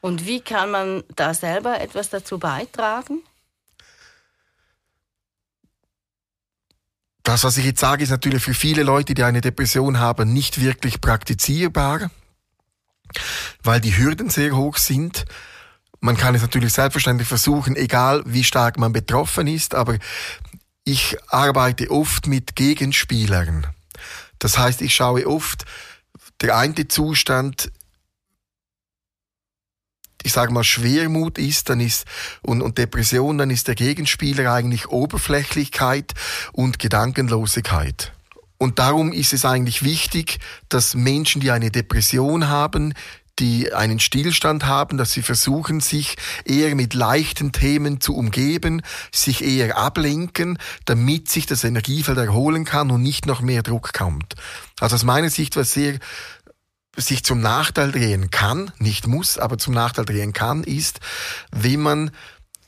Und 0.00 0.24
wie 0.24 0.40
kann 0.40 0.70
man 0.70 1.04
da 1.14 1.34
selber 1.34 1.78
etwas 1.78 2.08
dazu 2.08 2.38
beitragen? 2.38 3.20
Das, 7.22 7.44
was 7.44 7.58
ich 7.58 7.66
jetzt 7.66 7.80
sage, 7.80 8.04
ist 8.04 8.10
natürlich 8.10 8.42
für 8.42 8.54
viele 8.54 8.82
Leute, 8.82 9.12
die 9.12 9.24
eine 9.24 9.42
Depression 9.42 9.98
haben, 9.98 10.32
nicht 10.32 10.60
wirklich 10.60 11.02
praktizierbar, 11.02 12.10
weil 13.62 13.80
die 13.80 13.98
Hürden 13.98 14.30
sehr 14.30 14.56
hoch 14.56 14.78
sind. 14.78 15.26
Man 16.00 16.16
kann 16.16 16.34
es 16.34 16.42
natürlich 16.42 16.72
selbstverständlich 16.72 17.28
versuchen, 17.28 17.76
egal 17.76 18.22
wie 18.26 18.44
stark 18.44 18.78
man 18.78 18.92
betroffen 18.92 19.46
ist, 19.46 19.74
aber 19.74 19.98
ich 20.84 21.16
arbeite 21.28 21.90
oft 21.90 22.26
mit 22.26 22.54
Gegenspielern. 22.54 23.66
Das 24.38 24.58
heißt, 24.58 24.82
ich 24.82 24.94
schaue 24.94 25.26
oft, 25.26 25.64
der 26.40 26.56
eine 26.56 26.88
Zustand, 26.88 27.72
ich 30.22 30.32
sage 30.32 30.52
mal, 30.52 30.64
Schwermut 30.64 31.38
ist, 31.38 31.70
dann 31.70 31.80
ist, 31.80 32.04
und, 32.42 32.62
und 32.62 32.78
Depression, 32.78 33.38
dann 33.38 33.50
ist 33.50 33.68
der 33.68 33.74
Gegenspieler 33.74 34.52
eigentlich 34.52 34.88
Oberflächlichkeit 34.88 36.12
und 36.52 36.78
Gedankenlosigkeit. 36.78 38.12
Und 38.58 38.78
darum 38.78 39.12
ist 39.12 39.32
es 39.32 39.44
eigentlich 39.44 39.82
wichtig, 39.82 40.38
dass 40.68 40.94
Menschen, 40.94 41.40
die 41.40 41.50
eine 41.50 41.70
Depression 41.70 42.48
haben, 42.48 42.94
die 43.38 43.72
einen 43.72 44.00
Stillstand 44.00 44.66
haben, 44.66 44.96
dass 44.96 45.12
sie 45.12 45.22
versuchen, 45.22 45.80
sich 45.80 46.16
eher 46.44 46.74
mit 46.74 46.94
leichten 46.94 47.52
Themen 47.52 48.00
zu 48.00 48.14
umgeben, 48.14 48.82
sich 49.12 49.44
eher 49.44 49.76
ablenken, 49.76 50.58
damit 50.84 51.28
sich 51.28 51.46
das 51.46 51.64
Energiefeld 51.64 52.18
erholen 52.18 52.64
kann 52.64 52.90
und 52.90 53.02
nicht 53.02 53.26
noch 53.26 53.40
mehr 53.40 53.62
Druck 53.62 53.92
kommt. 53.92 54.34
Also 54.80 54.96
aus 54.96 55.04
meiner 55.04 55.30
Sicht, 55.30 55.56
was 55.56 55.72
sehr 55.72 55.98
sich 56.96 57.24
zum 57.24 57.40
Nachteil 57.40 57.92
drehen 57.92 58.30
kann, 58.30 58.70
nicht 58.78 59.06
muss, 59.06 59.38
aber 59.38 59.58
zum 59.58 59.74
Nachteil 59.74 60.06
drehen 60.06 60.32
kann, 60.32 60.64
ist, 60.64 61.00
wenn 61.50 61.80
man 61.80 62.10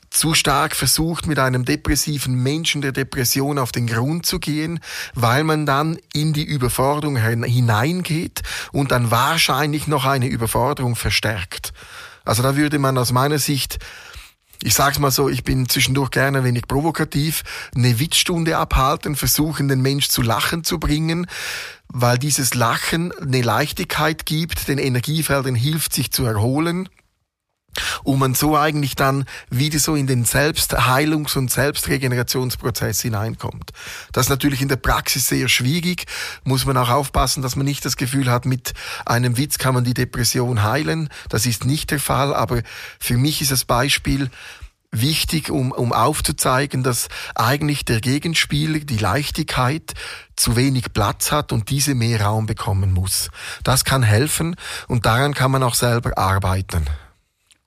zu 0.09 0.33
stark 0.33 0.75
versucht, 0.75 1.27
mit 1.27 1.39
einem 1.39 1.65
depressiven 1.65 2.35
Menschen 2.35 2.81
der 2.81 2.91
Depression 2.91 3.59
auf 3.59 3.71
den 3.71 3.87
Grund 3.87 4.25
zu 4.25 4.39
gehen, 4.39 4.79
weil 5.13 5.43
man 5.43 5.65
dann 5.65 5.97
in 6.13 6.33
die 6.33 6.43
Überforderung 6.43 7.15
hineingeht 7.17 8.41
und 8.71 8.91
dann 8.91 9.11
wahrscheinlich 9.11 9.87
noch 9.87 10.05
eine 10.05 10.27
Überforderung 10.27 10.95
verstärkt. 10.95 11.73
Also 12.25 12.43
da 12.43 12.55
würde 12.55 12.79
man 12.79 12.97
aus 12.97 13.11
meiner 13.11 13.39
Sicht 13.39 13.79
ich 14.61 14.73
sag's 14.73 14.99
mal 14.99 15.09
so, 15.09 15.29
ich 15.29 15.45
bin 15.45 15.69
zwischendurch 15.69 16.11
gerne 16.11 16.39
ein 16.39 16.43
wenig 16.43 16.67
provokativ, 16.67 17.43
eine 17.73 17.97
Witzstunde 17.97 18.57
abhalten, 18.57 19.15
versuchen, 19.15 19.69
den 19.69 19.81
Mensch 19.81 20.09
zu 20.09 20.21
lachen 20.21 20.65
zu 20.65 20.79
bringen, 20.79 21.27
weil 21.87 22.17
dieses 22.17 22.55
Lachen 22.55 23.13
eine 23.13 23.41
Leichtigkeit 23.41 24.25
gibt, 24.25 24.67
den 24.67 24.77
Energiefeldern 24.77 25.55
hilft, 25.55 25.93
sich 25.93 26.11
zu 26.11 26.25
erholen 26.25 26.89
und 28.03 28.19
man 28.19 28.33
so 28.33 28.57
eigentlich 28.57 28.95
dann 28.95 29.25
wieder 29.49 29.79
so 29.79 29.95
in 29.95 30.07
den 30.07 30.25
Selbstheilungs- 30.25 31.37
und 31.37 31.51
Selbstregenerationsprozess 31.51 33.01
hineinkommt. 33.01 33.71
Das 34.11 34.25
ist 34.25 34.29
natürlich 34.29 34.61
in 34.61 34.67
der 34.67 34.77
Praxis 34.77 35.27
sehr 35.27 35.47
schwierig, 35.49 36.05
muss 36.43 36.65
man 36.65 36.77
auch 36.77 36.89
aufpassen, 36.89 37.41
dass 37.41 37.55
man 37.55 37.65
nicht 37.65 37.85
das 37.85 37.97
Gefühl 37.97 38.29
hat, 38.29 38.45
mit 38.45 38.73
einem 39.05 39.37
Witz 39.37 39.57
kann 39.57 39.73
man 39.73 39.83
die 39.83 39.93
Depression 39.93 40.63
heilen. 40.63 41.09
Das 41.29 41.45
ist 41.45 41.65
nicht 41.65 41.91
der 41.91 41.99
Fall, 41.99 42.33
aber 42.33 42.61
für 42.99 43.17
mich 43.17 43.41
ist 43.41 43.51
das 43.51 43.65
Beispiel 43.65 44.29
wichtig, 44.91 45.49
um, 45.49 45.71
um 45.71 45.93
aufzuzeigen, 45.93 46.83
dass 46.83 47.09
eigentlich 47.35 47.85
der 47.85 48.01
Gegenspieler, 48.01 48.79
die 48.79 48.97
Leichtigkeit, 48.97 49.93
zu 50.35 50.55
wenig 50.55 50.93
Platz 50.93 51.31
hat 51.31 51.51
und 51.51 51.69
diese 51.69 51.95
mehr 51.95 52.21
Raum 52.21 52.45
bekommen 52.45 52.93
muss. 52.93 53.29
Das 53.63 53.83
kann 53.83 54.03
helfen 54.03 54.55
und 54.87 55.05
daran 55.05 55.33
kann 55.33 55.51
man 55.51 55.63
auch 55.63 55.75
selber 55.75 56.17
arbeiten. 56.17 56.85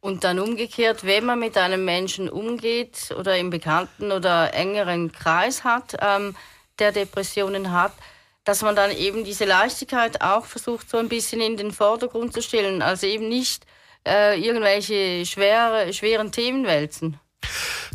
Und 0.03 0.25
dann 0.25 0.41
umgekehrt, 0.41 1.05
wenn 1.05 1.25
man 1.25 1.39
mit 1.39 1.57
einem 1.57 1.85
Menschen 1.85 2.29
umgeht 2.29 3.15
oder 3.17 3.39
im 3.39 3.51
bekannten 3.51 4.11
oder 4.11 4.53
engeren 4.53 5.13
Kreis 5.13 5.63
hat, 5.63 5.97
ähm, 6.01 6.35
der 6.81 6.91
Depressionen 6.91 7.71
hat, 7.71 7.93
dass 8.43 8.63
man 8.63 8.75
dann 8.75 8.91
eben 8.91 9.23
diese 9.23 9.45
Leichtigkeit 9.45 10.21
auch 10.21 10.45
versucht, 10.45 10.91
so 10.91 10.99
ein 10.99 11.09
bisschen 11.09 11.41
in 11.41 11.57
den 11.57 11.71
Vordergrund 11.71 12.33
zu 12.33 12.43
stellen. 12.43 12.83
Also 12.83 13.07
eben 13.07 13.29
nicht 13.29 13.65
äh, 14.05 14.37
irgendwelche 14.45 15.25
schwere, 15.25 15.93
schweren 15.93 16.33
Themen 16.33 16.67
wälzen. 16.67 17.21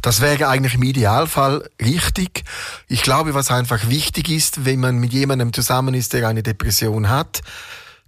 Das 0.01 0.21
wäre 0.21 0.47
eigentlich 0.47 0.75
im 0.75 0.83
Idealfall 0.83 1.69
richtig. 1.81 2.45
Ich 2.87 3.01
glaube, 3.01 3.33
was 3.33 3.51
einfach 3.51 3.89
wichtig 3.89 4.29
ist, 4.29 4.63
wenn 4.63 4.79
man 4.79 4.97
mit 4.97 5.11
jemandem 5.11 5.51
zusammen 5.51 5.93
ist, 5.93 6.13
der 6.13 6.25
eine 6.29 6.41
Depression 6.41 7.09
hat, 7.09 7.41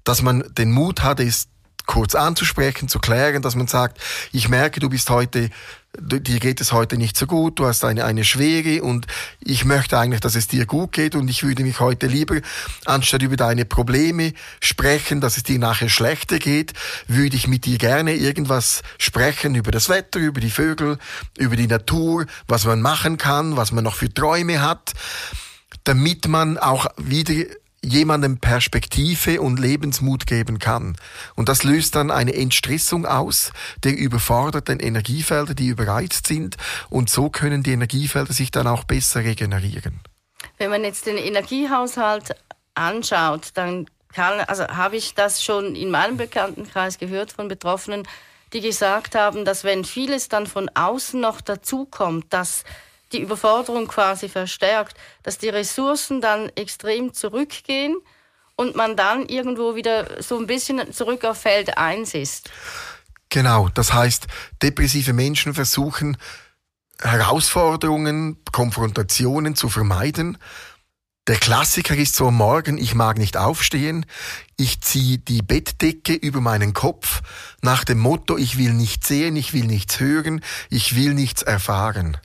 dass 0.06 0.22
man 0.22 0.46
den 0.58 0.72
Mut 0.72 1.03
hat, 1.03 1.20
es 1.20 1.50
kurz 1.89 2.13
anzusprechen, 2.13 2.88
zu 2.88 3.00
klären, 3.00 3.41
dass 3.41 3.55
man 3.55 3.65
sagt, 3.65 4.00
ich 4.31 4.48
merke, 4.48 4.79
du 4.79 4.89
bist 4.89 5.10
heute, 5.10 5.50
dir 5.98 6.39
geht 6.39 6.62
es 6.62 6.72
heute 6.72 6.98
nicht 6.98 7.17
so 7.17 7.25
gut, 7.25 7.58
du 7.58 7.65
hast 7.65 7.84
eine, 7.84 8.05
eine 8.05 8.24
Schwere 8.24 8.84
und 8.84 9.08
ich 9.39 9.65
möchte 9.65 9.98
eigentlich, 9.98 10.19
dass 10.19 10.36
es 10.36 10.48
dir 10.48 10.67
gut 10.67 10.91
geht 10.91 11.15
und 11.15 11.27
ich 11.27 11.41
würde 11.41 11.63
mich 11.63 11.79
heute 11.79 12.05
lieber, 12.05 12.41
anstatt 12.86 13.24
über 13.24 13.38
deine 13.38 13.65
Probleme 13.65 14.34
sprechen, 14.62 15.19
dass 15.19 15.36
es 15.36 15.41
dir 15.41 15.58
nachher 15.58 15.89
schlechter 15.89 16.38
geht, 16.38 16.74
würde 17.08 17.36
ich 17.36 17.48
mit 17.48 17.65
dir 17.65 17.79
gerne 17.79 18.13
irgendwas 18.13 18.84
sprechen 19.00 19.55
über 19.55 19.72
das 19.72 19.89
Wetter, 19.89 20.19
über 20.19 20.41
die 20.41 20.51
Vögel, 20.51 21.00
über 21.39 21.55
die 21.55 21.65
Natur, 21.65 22.27
was 22.48 22.65
man 22.65 22.84
machen 22.84 23.17
kann, 23.17 23.58
was 23.58 23.72
man 23.72 23.84
noch 23.84 23.96
für 23.96 24.13
Träume 24.13 24.62
hat, 24.62 24.93
damit 25.86 26.27
man 26.27 26.60
auch 26.60 26.86
wieder 26.98 27.46
jemandem 27.83 28.39
Perspektive 28.39 29.41
und 29.41 29.59
Lebensmut 29.59 30.27
geben 30.27 30.59
kann. 30.59 30.98
Und 31.36 31.50
das 31.50 31.63
löst 31.63 31.95
dann 31.95 32.12
eine 32.12 32.33
Entstressung 32.36 33.05
aus 33.05 33.51
der 33.83 33.98
überforderten 33.98 34.79
Energiefelder, 34.79 35.53
die 35.53 35.67
überreizt 35.67 36.27
sind. 36.27 36.57
Und 36.89 37.09
so 37.09 37.29
können 37.29 37.63
die 37.63 37.71
Energiefelder 37.71 38.33
sich 38.33 38.51
dann 38.51 38.67
auch 38.67 38.83
besser 38.83 39.24
regenerieren. 39.24 40.01
Wenn 40.57 40.69
man 40.69 40.83
jetzt 40.83 41.05
den 41.05 41.17
Energiehaushalt 41.17 42.36
anschaut, 42.75 43.50
dann 43.53 43.86
kann, 44.13 44.41
also 44.41 44.67
habe 44.67 44.98
ich 44.98 45.13
das 45.13 45.43
schon 45.43 45.75
in 45.75 45.91
meinem 45.91 46.17
Bekanntenkreis 46.17 46.98
gehört 46.98 47.31
von 47.31 47.48
Betroffenen, 47.48 48.07
die 48.53 48.62
gesagt 48.62 49.15
haben, 49.15 49.45
dass 49.45 49.63
wenn 49.63 49.86
vieles 49.86 50.27
dann 50.27 50.48
von 50.48 50.69
außen 50.74 51.19
noch 51.19 51.41
dazukommt, 51.41 52.25
dass 52.33 52.63
die 53.12 53.22
Überforderung 53.22 53.88
quasi 53.88 54.30
verstärkt, 54.30 54.96
dass 55.24 55.38
die 55.38 55.50
Ressourcen 55.50 56.22
dann 56.22 56.50
extrem 56.56 57.13
zurückgehen 57.13 57.98
und 58.56 58.75
man 58.75 58.96
dann 58.96 59.25
irgendwo 59.25 59.75
wieder 59.75 60.22
so 60.22 60.38
ein 60.38 60.48
bisschen 60.48 60.94
zurück 60.94 61.24
auf 61.25 61.42
Feld 61.42 61.78
1 61.78 62.13
ist. 62.13 62.50
Genau, 63.30 63.70
das 63.70 63.94
heißt, 63.94 64.28
depressive 64.62 65.13
Menschen 65.13 65.54
versuchen 65.54 66.18
Herausforderungen, 67.01 68.38
Konfrontationen 68.51 69.56
zu 69.56 69.70
vermeiden. 69.70 70.38
Der 71.28 71.38
Klassiker 71.38 71.96
ist 71.96 72.16
so 72.16 72.28
am 72.28 72.38
Morgen, 72.38 72.78
ich 72.78 72.96
mag 72.96 73.18
nicht 73.18 73.38
aufstehen, 73.38 74.06
ich 74.58 74.82
ziehe 74.82 75.20
die 75.20 75.44
Bettdecke 75.44 76.13
über 76.13 76.42
meinen 76.42 76.74
Kopf 76.74 77.22
nach 77.62 77.84
dem 77.84 78.00
Motto, 78.00 78.36
ich 78.36 78.58
will 78.58 78.74
nichts 78.74 79.08
sehen, 79.08 79.36
ich 79.36 79.54
will 79.54 79.66
nichts 79.66 80.00
hören, 80.00 80.42
ich 80.70 80.96
will 80.96 81.13
nichts 81.13 81.44
erfahren. 81.44 82.18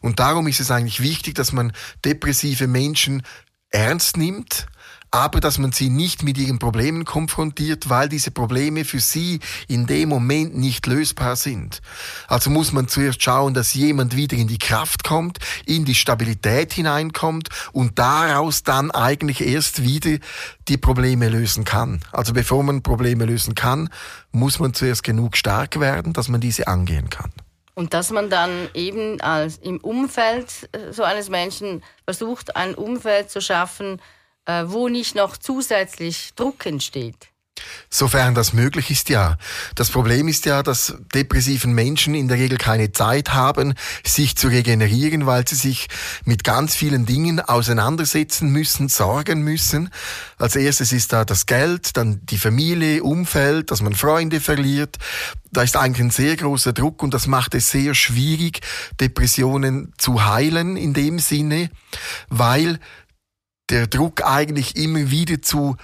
Und 0.00 0.18
darum 0.18 0.46
ist 0.46 0.60
es 0.60 0.70
eigentlich 0.70 1.00
wichtig, 1.00 1.34
dass 1.34 1.52
man 1.52 1.72
depressive 2.04 2.66
Menschen 2.66 3.22
ernst 3.70 4.16
nimmt, 4.16 4.66
aber 5.10 5.40
dass 5.40 5.58
man 5.58 5.72
sie 5.72 5.90
nicht 5.90 6.22
mit 6.22 6.38
ihren 6.38 6.58
Problemen 6.58 7.04
konfrontiert, 7.04 7.88
weil 7.88 8.08
diese 8.08 8.30
Probleme 8.30 8.84
für 8.84 9.00
sie 9.00 9.40
in 9.66 9.86
dem 9.86 10.08
Moment 10.08 10.56
nicht 10.56 10.86
lösbar 10.86 11.34
sind. 11.36 11.82
Also 12.28 12.50
muss 12.50 12.72
man 12.72 12.86
zuerst 12.86 13.22
schauen, 13.22 13.54
dass 13.54 13.74
jemand 13.74 14.14
wieder 14.14 14.36
in 14.36 14.46
die 14.46 14.58
Kraft 14.58 15.02
kommt, 15.02 15.38
in 15.66 15.84
die 15.84 15.96
Stabilität 15.96 16.72
hineinkommt 16.72 17.48
und 17.72 17.98
daraus 17.98 18.62
dann 18.62 18.90
eigentlich 18.90 19.40
erst 19.40 19.82
wieder 19.82 20.18
die 20.68 20.78
Probleme 20.78 21.28
lösen 21.28 21.64
kann. 21.64 22.00
Also 22.12 22.32
bevor 22.32 22.62
man 22.62 22.82
Probleme 22.82 23.24
lösen 23.24 23.56
kann, 23.56 23.88
muss 24.30 24.60
man 24.60 24.74
zuerst 24.74 25.02
genug 25.02 25.36
stark 25.36 25.80
werden, 25.80 26.12
dass 26.12 26.28
man 26.28 26.40
diese 26.40 26.68
angehen 26.68 27.10
kann. 27.10 27.32
Und 27.80 27.94
dass 27.94 28.10
man 28.10 28.28
dann 28.28 28.68
eben 28.74 29.22
als 29.22 29.56
im 29.56 29.78
Umfeld 29.78 30.68
äh, 30.72 30.92
so 30.92 31.02
eines 31.02 31.30
Menschen 31.30 31.82
versucht, 32.04 32.54
ein 32.54 32.74
Umfeld 32.74 33.30
zu 33.30 33.40
schaffen, 33.40 34.02
äh, 34.44 34.64
wo 34.66 34.88
nicht 34.88 35.14
noch 35.14 35.38
zusätzlich 35.38 36.34
Druck 36.34 36.66
entsteht. 36.66 37.29
Sofern 37.88 38.34
das 38.34 38.52
möglich 38.52 38.90
ist, 38.90 39.08
ja. 39.08 39.36
Das 39.74 39.90
Problem 39.90 40.28
ist 40.28 40.46
ja, 40.46 40.62
dass 40.62 40.94
depressiven 41.14 41.72
Menschen 41.72 42.14
in 42.14 42.28
der 42.28 42.38
Regel 42.38 42.58
keine 42.58 42.92
Zeit 42.92 43.32
haben, 43.32 43.74
sich 44.04 44.36
zu 44.36 44.48
regenerieren, 44.48 45.26
weil 45.26 45.46
sie 45.46 45.56
sich 45.56 45.88
mit 46.24 46.44
ganz 46.44 46.76
vielen 46.76 47.06
Dingen 47.06 47.40
auseinandersetzen 47.40 48.50
müssen, 48.50 48.88
sorgen 48.88 49.42
müssen. 49.42 49.90
Als 50.38 50.56
erstes 50.56 50.92
ist 50.92 51.12
da 51.12 51.24
das 51.24 51.46
Geld, 51.46 51.96
dann 51.96 52.20
die 52.26 52.38
Familie, 52.38 53.02
Umfeld, 53.02 53.70
dass 53.70 53.82
man 53.82 53.94
Freunde 53.94 54.40
verliert. 54.40 54.98
Da 55.52 55.62
ist 55.62 55.76
eigentlich 55.76 56.06
ein 56.06 56.10
sehr 56.10 56.36
großer 56.36 56.72
Druck 56.72 57.02
und 57.02 57.12
das 57.12 57.26
macht 57.26 57.54
es 57.54 57.70
sehr 57.70 57.94
schwierig, 57.94 58.60
Depressionen 59.00 59.92
zu 59.98 60.24
heilen 60.24 60.76
in 60.76 60.94
dem 60.94 61.18
Sinne, 61.18 61.70
weil 62.28 62.78
der 63.70 63.86
Druck 63.86 64.24
eigentlich 64.24 64.76
immer 64.76 65.10
wieder 65.10 65.42
zu 65.42 65.76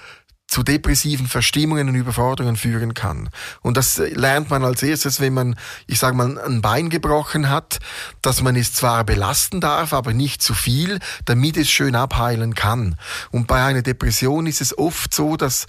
zu 0.47 0.63
depressiven 0.63 1.27
Verstimmungen 1.27 1.89
und 1.89 1.95
Überforderungen 1.95 2.55
führen 2.55 2.93
kann. 2.93 3.29
Und 3.61 3.75
das 3.77 3.97
lernt 3.97 4.49
man 4.49 4.63
als 4.63 4.81
erstes, 4.81 5.19
wenn 5.19 5.33
man, 5.33 5.59
ich 5.87 5.99
sage 5.99 6.15
mal, 6.15 6.39
ein 6.39 6.61
Bein 6.61 6.89
gebrochen 6.89 7.49
hat, 7.49 7.79
dass 8.21 8.41
man 8.41 8.55
es 8.55 8.73
zwar 8.73 9.03
belasten 9.03 9.59
darf, 9.59 9.93
aber 9.93 10.13
nicht 10.13 10.41
zu 10.41 10.53
viel, 10.53 10.99
damit 11.25 11.57
es 11.57 11.69
schön 11.69 11.95
abheilen 11.95 12.55
kann. 12.55 12.95
Und 13.31 13.47
bei 13.47 13.63
einer 13.63 13.81
Depression 13.81 14.47
ist 14.47 14.61
es 14.61 14.77
oft 14.77 15.13
so, 15.13 15.35
dass 15.35 15.67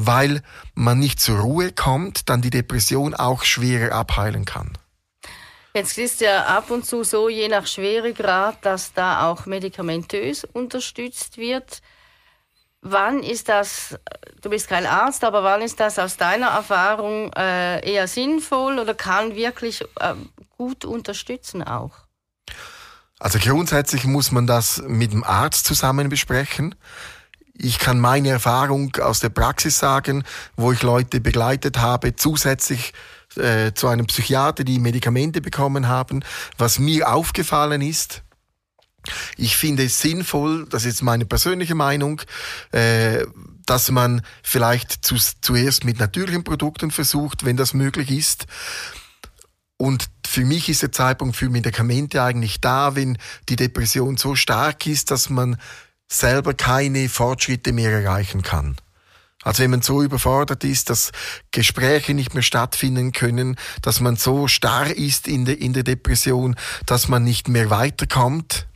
weil 0.00 0.42
man 0.74 1.00
nicht 1.00 1.18
zur 1.20 1.40
Ruhe 1.40 1.72
kommt, 1.72 2.28
dann 2.28 2.40
die 2.40 2.50
Depression 2.50 3.14
auch 3.14 3.42
schwerer 3.42 3.92
abheilen 3.92 4.44
kann. 4.44 4.78
Jetzt 5.74 5.98
ist 5.98 6.20
ja 6.20 6.44
ab 6.44 6.70
und 6.70 6.86
zu 6.86 7.02
so, 7.02 7.28
je 7.28 7.48
nach 7.48 7.66
Schweregrad, 7.66 8.64
dass 8.64 8.92
da 8.92 9.28
auch 9.28 9.46
medikamentös 9.46 10.44
unterstützt 10.44 11.36
wird. 11.36 11.82
Wann 12.80 13.22
ist 13.22 13.48
das, 13.48 13.98
du 14.40 14.50
bist 14.50 14.68
kein 14.68 14.86
Arzt, 14.86 15.24
aber 15.24 15.42
wann 15.42 15.62
ist 15.62 15.80
das 15.80 15.98
aus 15.98 16.16
deiner 16.16 16.48
Erfahrung 16.48 17.32
äh, 17.32 17.84
eher 17.88 18.06
sinnvoll 18.06 18.78
oder 18.78 18.94
kann 18.94 19.34
wirklich 19.34 19.82
äh, 20.00 20.14
gut 20.56 20.84
unterstützen 20.84 21.62
auch? 21.62 21.92
Also 23.18 23.40
grundsätzlich 23.40 24.04
muss 24.04 24.30
man 24.30 24.46
das 24.46 24.80
mit 24.86 25.12
dem 25.12 25.24
Arzt 25.24 25.66
zusammen 25.66 26.08
besprechen. 26.08 26.76
Ich 27.54 27.80
kann 27.80 27.98
meine 27.98 28.28
Erfahrung 28.28 28.94
aus 29.00 29.18
der 29.18 29.30
Praxis 29.30 29.78
sagen, 29.78 30.22
wo 30.56 30.70
ich 30.70 30.82
Leute 30.82 31.20
begleitet 31.20 31.78
habe, 31.78 32.14
zusätzlich 32.14 32.92
äh, 33.36 33.72
zu 33.74 33.88
einem 33.88 34.06
Psychiater, 34.06 34.62
die 34.62 34.78
Medikamente 34.78 35.40
bekommen 35.40 35.88
haben. 35.88 36.24
Was 36.56 36.78
mir 36.78 37.12
aufgefallen 37.12 37.82
ist, 37.82 38.22
ich 39.36 39.56
finde 39.56 39.84
es 39.84 40.00
sinnvoll, 40.00 40.66
das 40.68 40.84
ist 40.84 41.02
meine 41.02 41.26
persönliche 41.26 41.74
Meinung, 41.74 42.22
äh, 42.72 43.24
dass 43.66 43.90
man 43.90 44.22
vielleicht 44.42 45.04
zu, 45.04 45.16
zuerst 45.40 45.84
mit 45.84 45.98
natürlichen 45.98 46.44
Produkten 46.44 46.90
versucht, 46.90 47.44
wenn 47.44 47.56
das 47.56 47.74
möglich 47.74 48.10
ist. 48.10 48.46
Und 49.76 50.08
für 50.26 50.44
mich 50.44 50.68
ist 50.68 50.82
der 50.82 50.92
Zeitpunkt 50.92 51.36
für 51.36 51.48
Medikamente 51.48 52.22
eigentlich 52.22 52.60
da, 52.60 52.96
wenn 52.96 53.18
die 53.48 53.56
Depression 53.56 54.16
so 54.16 54.34
stark 54.34 54.86
ist, 54.86 55.10
dass 55.10 55.30
man 55.30 55.56
selber 56.08 56.54
keine 56.54 57.08
Fortschritte 57.08 57.72
mehr 57.72 57.92
erreichen 57.92 58.42
kann. 58.42 58.76
Also 59.42 59.62
wenn 59.62 59.70
man 59.70 59.82
so 59.82 60.02
überfordert 60.02 60.64
ist, 60.64 60.90
dass 60.90 61.12
Gespräche 61.52 62.12
nicht 62.12 62.34
mehr 62.34 62.42
stattfinden 62.42 63.12
können, 63.12 63.56
dass 63.82 64.00
man 64.00 64.16
so 64.16 64.48
starr 64.48 64.94
ist 64.94 65.28
in 65.28 65.44
der, 65.44 65.60
in 65.60 65.72
der 65.72 65.84
Depression, 65.84 66.56
dass 66.86 67.08
man 67.08 67.24
nicht 67.24 67.48
mehr 67.48 67.70
weiterkommt, 67.70 68.67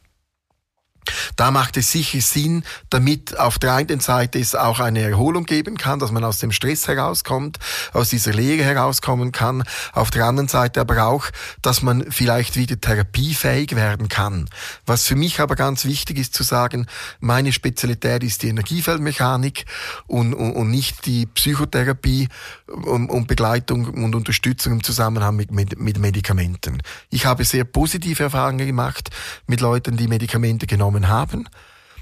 da 1.36 1.50
macht 1.50 1.76
es 1.76 1.90
sicher 1.90 2.20
Sinn, 2.20 2.64
damit 2.90 3.38
auf 3.38 3.58
der 3.58 3.74
einen 3.74 4.00
Seite 4.00 4.38
es 4.38 4.54
auch 4.54 4.80
eine 4.80 5.00
Erholung 5.00 5.44
geben 5.44 5.76
kann, 5.76 5.98
dass 5.98 6.12
man 6.12 6.24
aus 6.24 6.38
dem 6.38 6.52
Stress 6.52 6.86
herauskommt, 6.88 7.58
aus 7.92 8.10
dieser 8.10 8.32
Lehre 8.32 8.64
herauskommen 8.64 9.32
kann. 9.32 9.64
Auf 9.92 10.10
der 10.10 10.26
anderen 10.26 10.48
Seite 10.48 10.80
aber 10.80 11.06
auch, 11.06 11.26
dass 11.60 11.82
man 11.82 12.10
vielleicht 12.10 12.56
wieder 12.56 12.80
therapiefähig 12.80 13.74
werden 13.74 14.08
kann. 14.08 14.48
Was 14.86 15.06
für 15.06 15.16
mich 15.16 15.40
aber 15.40 15.56
ganz 15.56 15.84
wichtig 15.84 16.18
ist 16.18 16.34
zu 16.34 16.42
sagen, 16.42 16.86
meine 17.20 17.52
Spezialität 17.52 18.22
ist 18.22 18.42
die 18.42 18.48
Energiefeldmechanik 18.48 19.64
und, 20.06 20.34
und, 20.34 20.52
und 20.52 20.70
nicht 20.70 21.06
die 21.06 21.26
Psychotherapie 21.26 22.28
und, 22.66 23.08
und, 23.10 23.26
Begleitung 23.26 23.86
und 23.86 24.14
Unterstützung 24.14 24.74
im 24.74 24.82
Zusammenhang 24.84 25.36
mit, 25.36 25.50
mit, 25.50 25.78
mit 25.78 25.98
Medikamenten. 25.98 26.82
Ich 27.10 27.26
habe 27.26 27.44
sehr 27.44 27.64
positive 27.64 28.22
Erfahrungen 28.22 28.66
gemacht 28.66 29.10
mit 29.46 29.60
Leuten, 29.60 29.96
die 29.96 30.08
Medikamente 30.08 30.66
genommen 30.66 30.91
genommen 30.92 31.08
haben, 31.08 31.48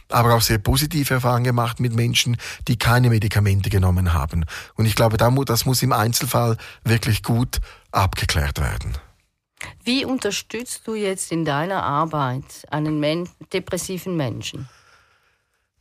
aber 0.08 0.34
auch 0.34 0.42
sehr 0.42 0.58
positive 0.58 1.14
Erfahrungen 1.14 1.44
gemacht 1.44 1.80
mit 1.80 1.94
Menschen, 1.94 2.36
die 2.66 2.76
keine 2.76 3.10
Medikamente 3.10 3.70
genommen 3.70 4.12
haben. 4.12 4.44
Und 4.74 4.86
ich 4.86 4.94
glaube, 4.94 5.16
das 5.16 5.64
muss 5.64 5.82
im 5.82 5.92
Einzelfall 5.92 6.56
wirklich 6.84 7.22
gut 7.22 7.60
abgeklärt 7.92 8.60
werden. 8.60 8.94
Wie 9.84 10.04
unterstützt 10.04 10.86
du 10.86 10.94
jetzt 10.94 11.32
in 11.32 11.44
deiner 11.44 11.82
Arbeit 11.82 12.66
einen 12.70 12.98
Men 12.98 13.28
depressiven 13.52 14.16
Menschen? 14.16 14.68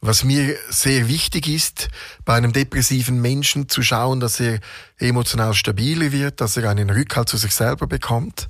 Was 0.01 0.23
mir 0.23 0.55
sehr 0.69 1.09
wichtig 1.09 1.47
ist, 1.47 1.89
bei 2.23 2.35
einem 2.35 2.53
depressiven 2.53 3.21
Menschen 3.21 3.67
zu 3.67 3.81
schauen, 3.81 4.21
dass 4.21 4.39
er 4.39 4.59
emotional 4.97 5.53
stabiler 5.53 6.13
wird, 6.13 6.39
dass 6.39 6.55
er 6.55 6.69
einen 6.69 6.89
Rückhalt 6.89 7.27
zu 7.27 7.35
sich 7.35 7.53
selber 7.53 7.85
bekommt, 7.85 8.49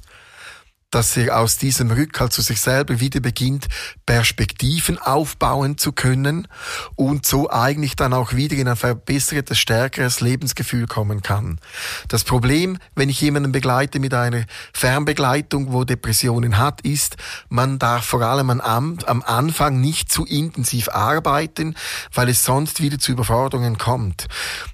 dass 0.92 1.16
er 1.18 1.38
aus 1.38 1.58
diesem 1.58 1.92
Rückhalt 1.92 2.34
zu 2.34 2.42
sich 2.42 2.60
selber 2.60 3.00
wieder 3.00 3.20
beginnt, 3.20 3.68
Perspektiven 4.06 4.98
aufbauen 4.98 5.78
zu 5.78 5.92
können 5.92 6.48
und 6.96 7.26
so 7.26 7.50
eigentlich 7.50 7.96
dann 7.96 8.14
auch 8.14 8.34
wieder 8.34 8.56
in 8.56 8.68
ein 8.68 8.76
verbessertes, 8.76 9.60
stärkeres 9.60 10.20
Lebensgefühl 10.20 10.88
kommen 10.88 11.22
kann. 11.22 11.60
Das 12.08 12.24
Problem, 12.24 12.80
wenn 12.96 13.10
ich 13.10 13.22
jemanden 13.22 13.52
begleite 13.52 14.00
mit 14.00 14.14
einer 14.14 14.46
Fernbegleitung, 14.74 15.74
wo 15.74 15.84
Depressionen 15.84 16.58
hat, 16.58 16.82
ist, 16.82 17.18
man 17.50 17.78
darf 17.78 18.06
vor 18.06 18.22
allem 18.22 18.50
am, 18.50 18.98
am 19.06 19.22
Anfang 19.22 19.80
nicht 19.80 20.12
zu 20.12 20.26
intensiv 20.26 20.90
arbeiten, 20.90 21.76
weil 22.14 22.30
es 22.30 22.44
sonst 22.44 22.82
wieder 22.82 22.98
zu 22.98 23.12
Überforderungen 23.12 23.78
kommt. 23.78 24.28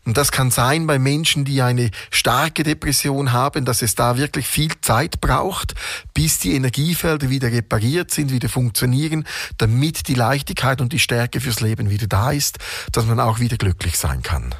Und 0.06 0.16
das 0.16 0.32
kann 0.32 0.50
sein 0.50 0.88
bei 0.88 0.98
Menschen, 0.98 1.44
die 1.44 1.62
eine 1.62 1.92
starke 2.10 2.64
Depression 2.64 3.34
haben, 3.34 3.66
dass 3.66 3.82
es 3.82 3.96
da 3.96 4.18
wirklich 4.18 4.48
viel 4.48 4.72
Zeit 4.82 5.20
braucht, 5.20 5.76
bis 6.16 6.40
die 6.40 6.56
Energiefelder 6.56 7.30
wieder 7.30 7.52
repariert 7.52 8.10
sind, 8.10 8.32
wieder 8.32 8.50
funktionieren, 8.50 9.28
damit 9.58 10.08
die 10.08 10.16
Leichtigkeit 10.16 10.82
und 10.82 10.94
die 10.94 11.00
Stärke 11.00 11.42
fürs 11.42 11.60
Leben 11.60 11.92
wieder 11.92 12.08
da 12.08 12.32
ist, 12.32 12.58
dass 12.94 13.06
man 13.06 13.20
auch 13.20 13.40
wieder 13.40 13.58
glücklich 13.58 14.00
sein 14.00 14.24
kann. 14.24 14.56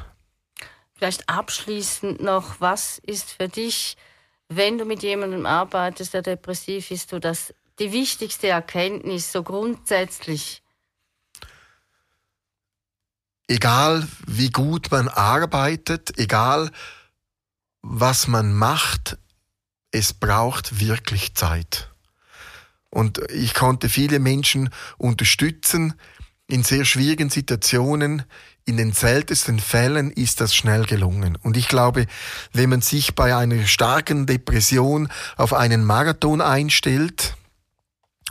Vielleicht 0.94 1.28
abschließend 1.28 2.22
noch, 2.22 2.60
was 2.60 2.98
ist 2.98 3.32
für 3.32 3.48
dich, 3.48 3.96
wenn 4.48 4.78
du 4.78 4.84
mit 4.84 5.02
jemandem 5.02 5.46
arbeitest, 5.46 6.14
der 6.14 6.22
depressiv 6.22 6.90
ist, 6.90 7.10
so 7.10 7.18
das 7.18 7.52
die 7.78 7.90
wichtigste 7.90 8.48
Erkenntnis 8.48 9.32
so 9.32 9.42
grundsätzlich? 9.42 10.62
Egal 13.48 14.06
wie 14.26 14.50
gut 14.50 14.90
man 14.90 15.08
arbeitet, 15.08 16.18
egal 16.18 16.70
was 17.80 18.26
man 18.26 18.52
macht, 18.52 19.16
es 19.96 20.12
braucht 20.12 20.78
wirklich 20.80 21.34
Zeit. 21.34 21.90
Und 22.90 23.18
ich 23.30 23.54
konnte 23.54 23.88
viele 23.88 24.18
Menschen 24.18 24.68
unterstützen 24.98 25.94
in 26.48 26.62
sehr 26.62 26.84
schwierigen 26.84 27.30
Situationen. 27.30 28.22
In 28.66 28.76
den 28.76 28.92
seltensten 28.92 29.58
Fällen 29.58 30.10
ist 30.10 30.40
das 30.40 30.54
schnell 30.54 30.84
gelungen. 30.84 31.36
Und 31.42 31.56
ich 31.56 31.68
glaube, 31.68 32.06
wenn 32.52 32.68
man 32.70 32.82
sich 32.82 33.14
bei 33.14 33.34
einer 33.34 33.66
starken 33.66 34.26
Depression 34.26 35.08
auf 35.36 35.52
einen 35.52 35.84
Marathon 35.84 36.40
einstellt, 36.40 37.34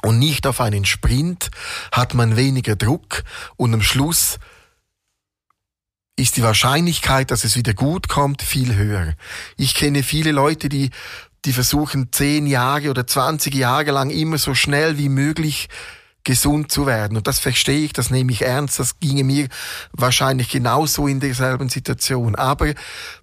und 0.03 0.19
nicht 0.19 0.45
auf 0.45 0.61
einen 0.61 0.85
Sprint, 0.85 1.49
hat 1.91 2.13
man 2.13 2.35
weniger 2.35 2.75
Druck 2.75 3.23
und 3.55 3.73
am 3.73 3.81
Schluss 3.81 4.37
ist 6.15 6.37
die 6.37 6.43
Wahrscheinlichkeit, 6.43 7.29
dass 7.29 7.43
es 7.43 7.55
wieder 7.55 7.73
gut 7.73 8.07
kommt, 8.07 8.41
viel 8.41 8.75
höher. 8.75 9.15
Ich 9.57 9.75
kenne 9.75 10.01
viele 10.01 10.31
Leute, 10.31 10.69
die 10.69 10.91
die 11.45 11.53
versuchen 11.53 12.11
zehn 12.11 12.47
Jahre 12.47 12.89
oder 12.89 13.05
20 13.05 13.53
Jahre 13.53 13.91
lang 13.91 14.09
immer 14.09 14.37
so 14.37 14.53
schnell 14.53 14.97
wie 14.97 15.09
möglich 15.09 15.69
gesund 16.23 16.71
zu 16.71 16.85
werden. 16.85 17.15
Und 17.15 17.27
das 17.27 17.39
verstehe 17.39 17.85
ich, 17.85 17.93
das 17.93 18.09
nehme 18.09 18.31
ich 18.31 18.41
ernst, 18.41 18.79
das 18.79 18.99
ginge 18.99 19.23
mir 19.23 19.47
wahrscheinlich 19.93 20.49
genauso 20.49 21.07
in 21.07 21.19
derselben 21.19 21.69
Situation. 21.69 22.35
Aber 22.35 22.73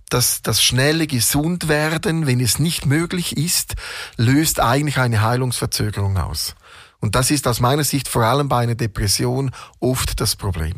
das, 0.08 0.40
das 0.42 0.62
schnelle 0.62 1.06
Gesundwerden, 1.06 2.26
wenn 2.26 2.40
es 2.40 2.58
nicht 2.58 2.86
möglich 2.86 3.36
ist, 3.36 3.74
löst 4.16 4.60
eigentlich 4.60 4.98
eine 4.98 5.20
Heilungsverzögerung 5.20 6.16
aus. 6.16 6.54
Und 7.00 7.16
das 7.16 7.30
ist 7.32 7.48
aus 7.48 7.58
meiner 7.58 7.84
Sicht 7.84 8.08
vor 8.08 8.24
allem 8.24 8.48
bei 8.48 8.58
einer 8.58 8.76
Depression 8.76 9.50
oft 9.80 10.20
das 10.20 10.36
Problem. 10.36 10.76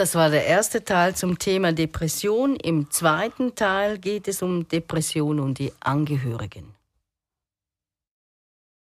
Das 0.00 0.14
war 0.14 0.30
der 0.30 0.46
erste 0.46 0.82
Teil 0.82 1.14
zum 1.14 1.38
Thema 1.38 1.74
Depression. 1.74 2.56
Im 2.56 2.90
zweiten 2.90 3.54
Teil 3.54 3.98
geht 3.98 4.28
es 4.28 4.40
um 4.40 4.66
Depression 4.66 5.38
und 5.38 5.58
die 5.58 5.74
Angehörigen. 5.78 6.79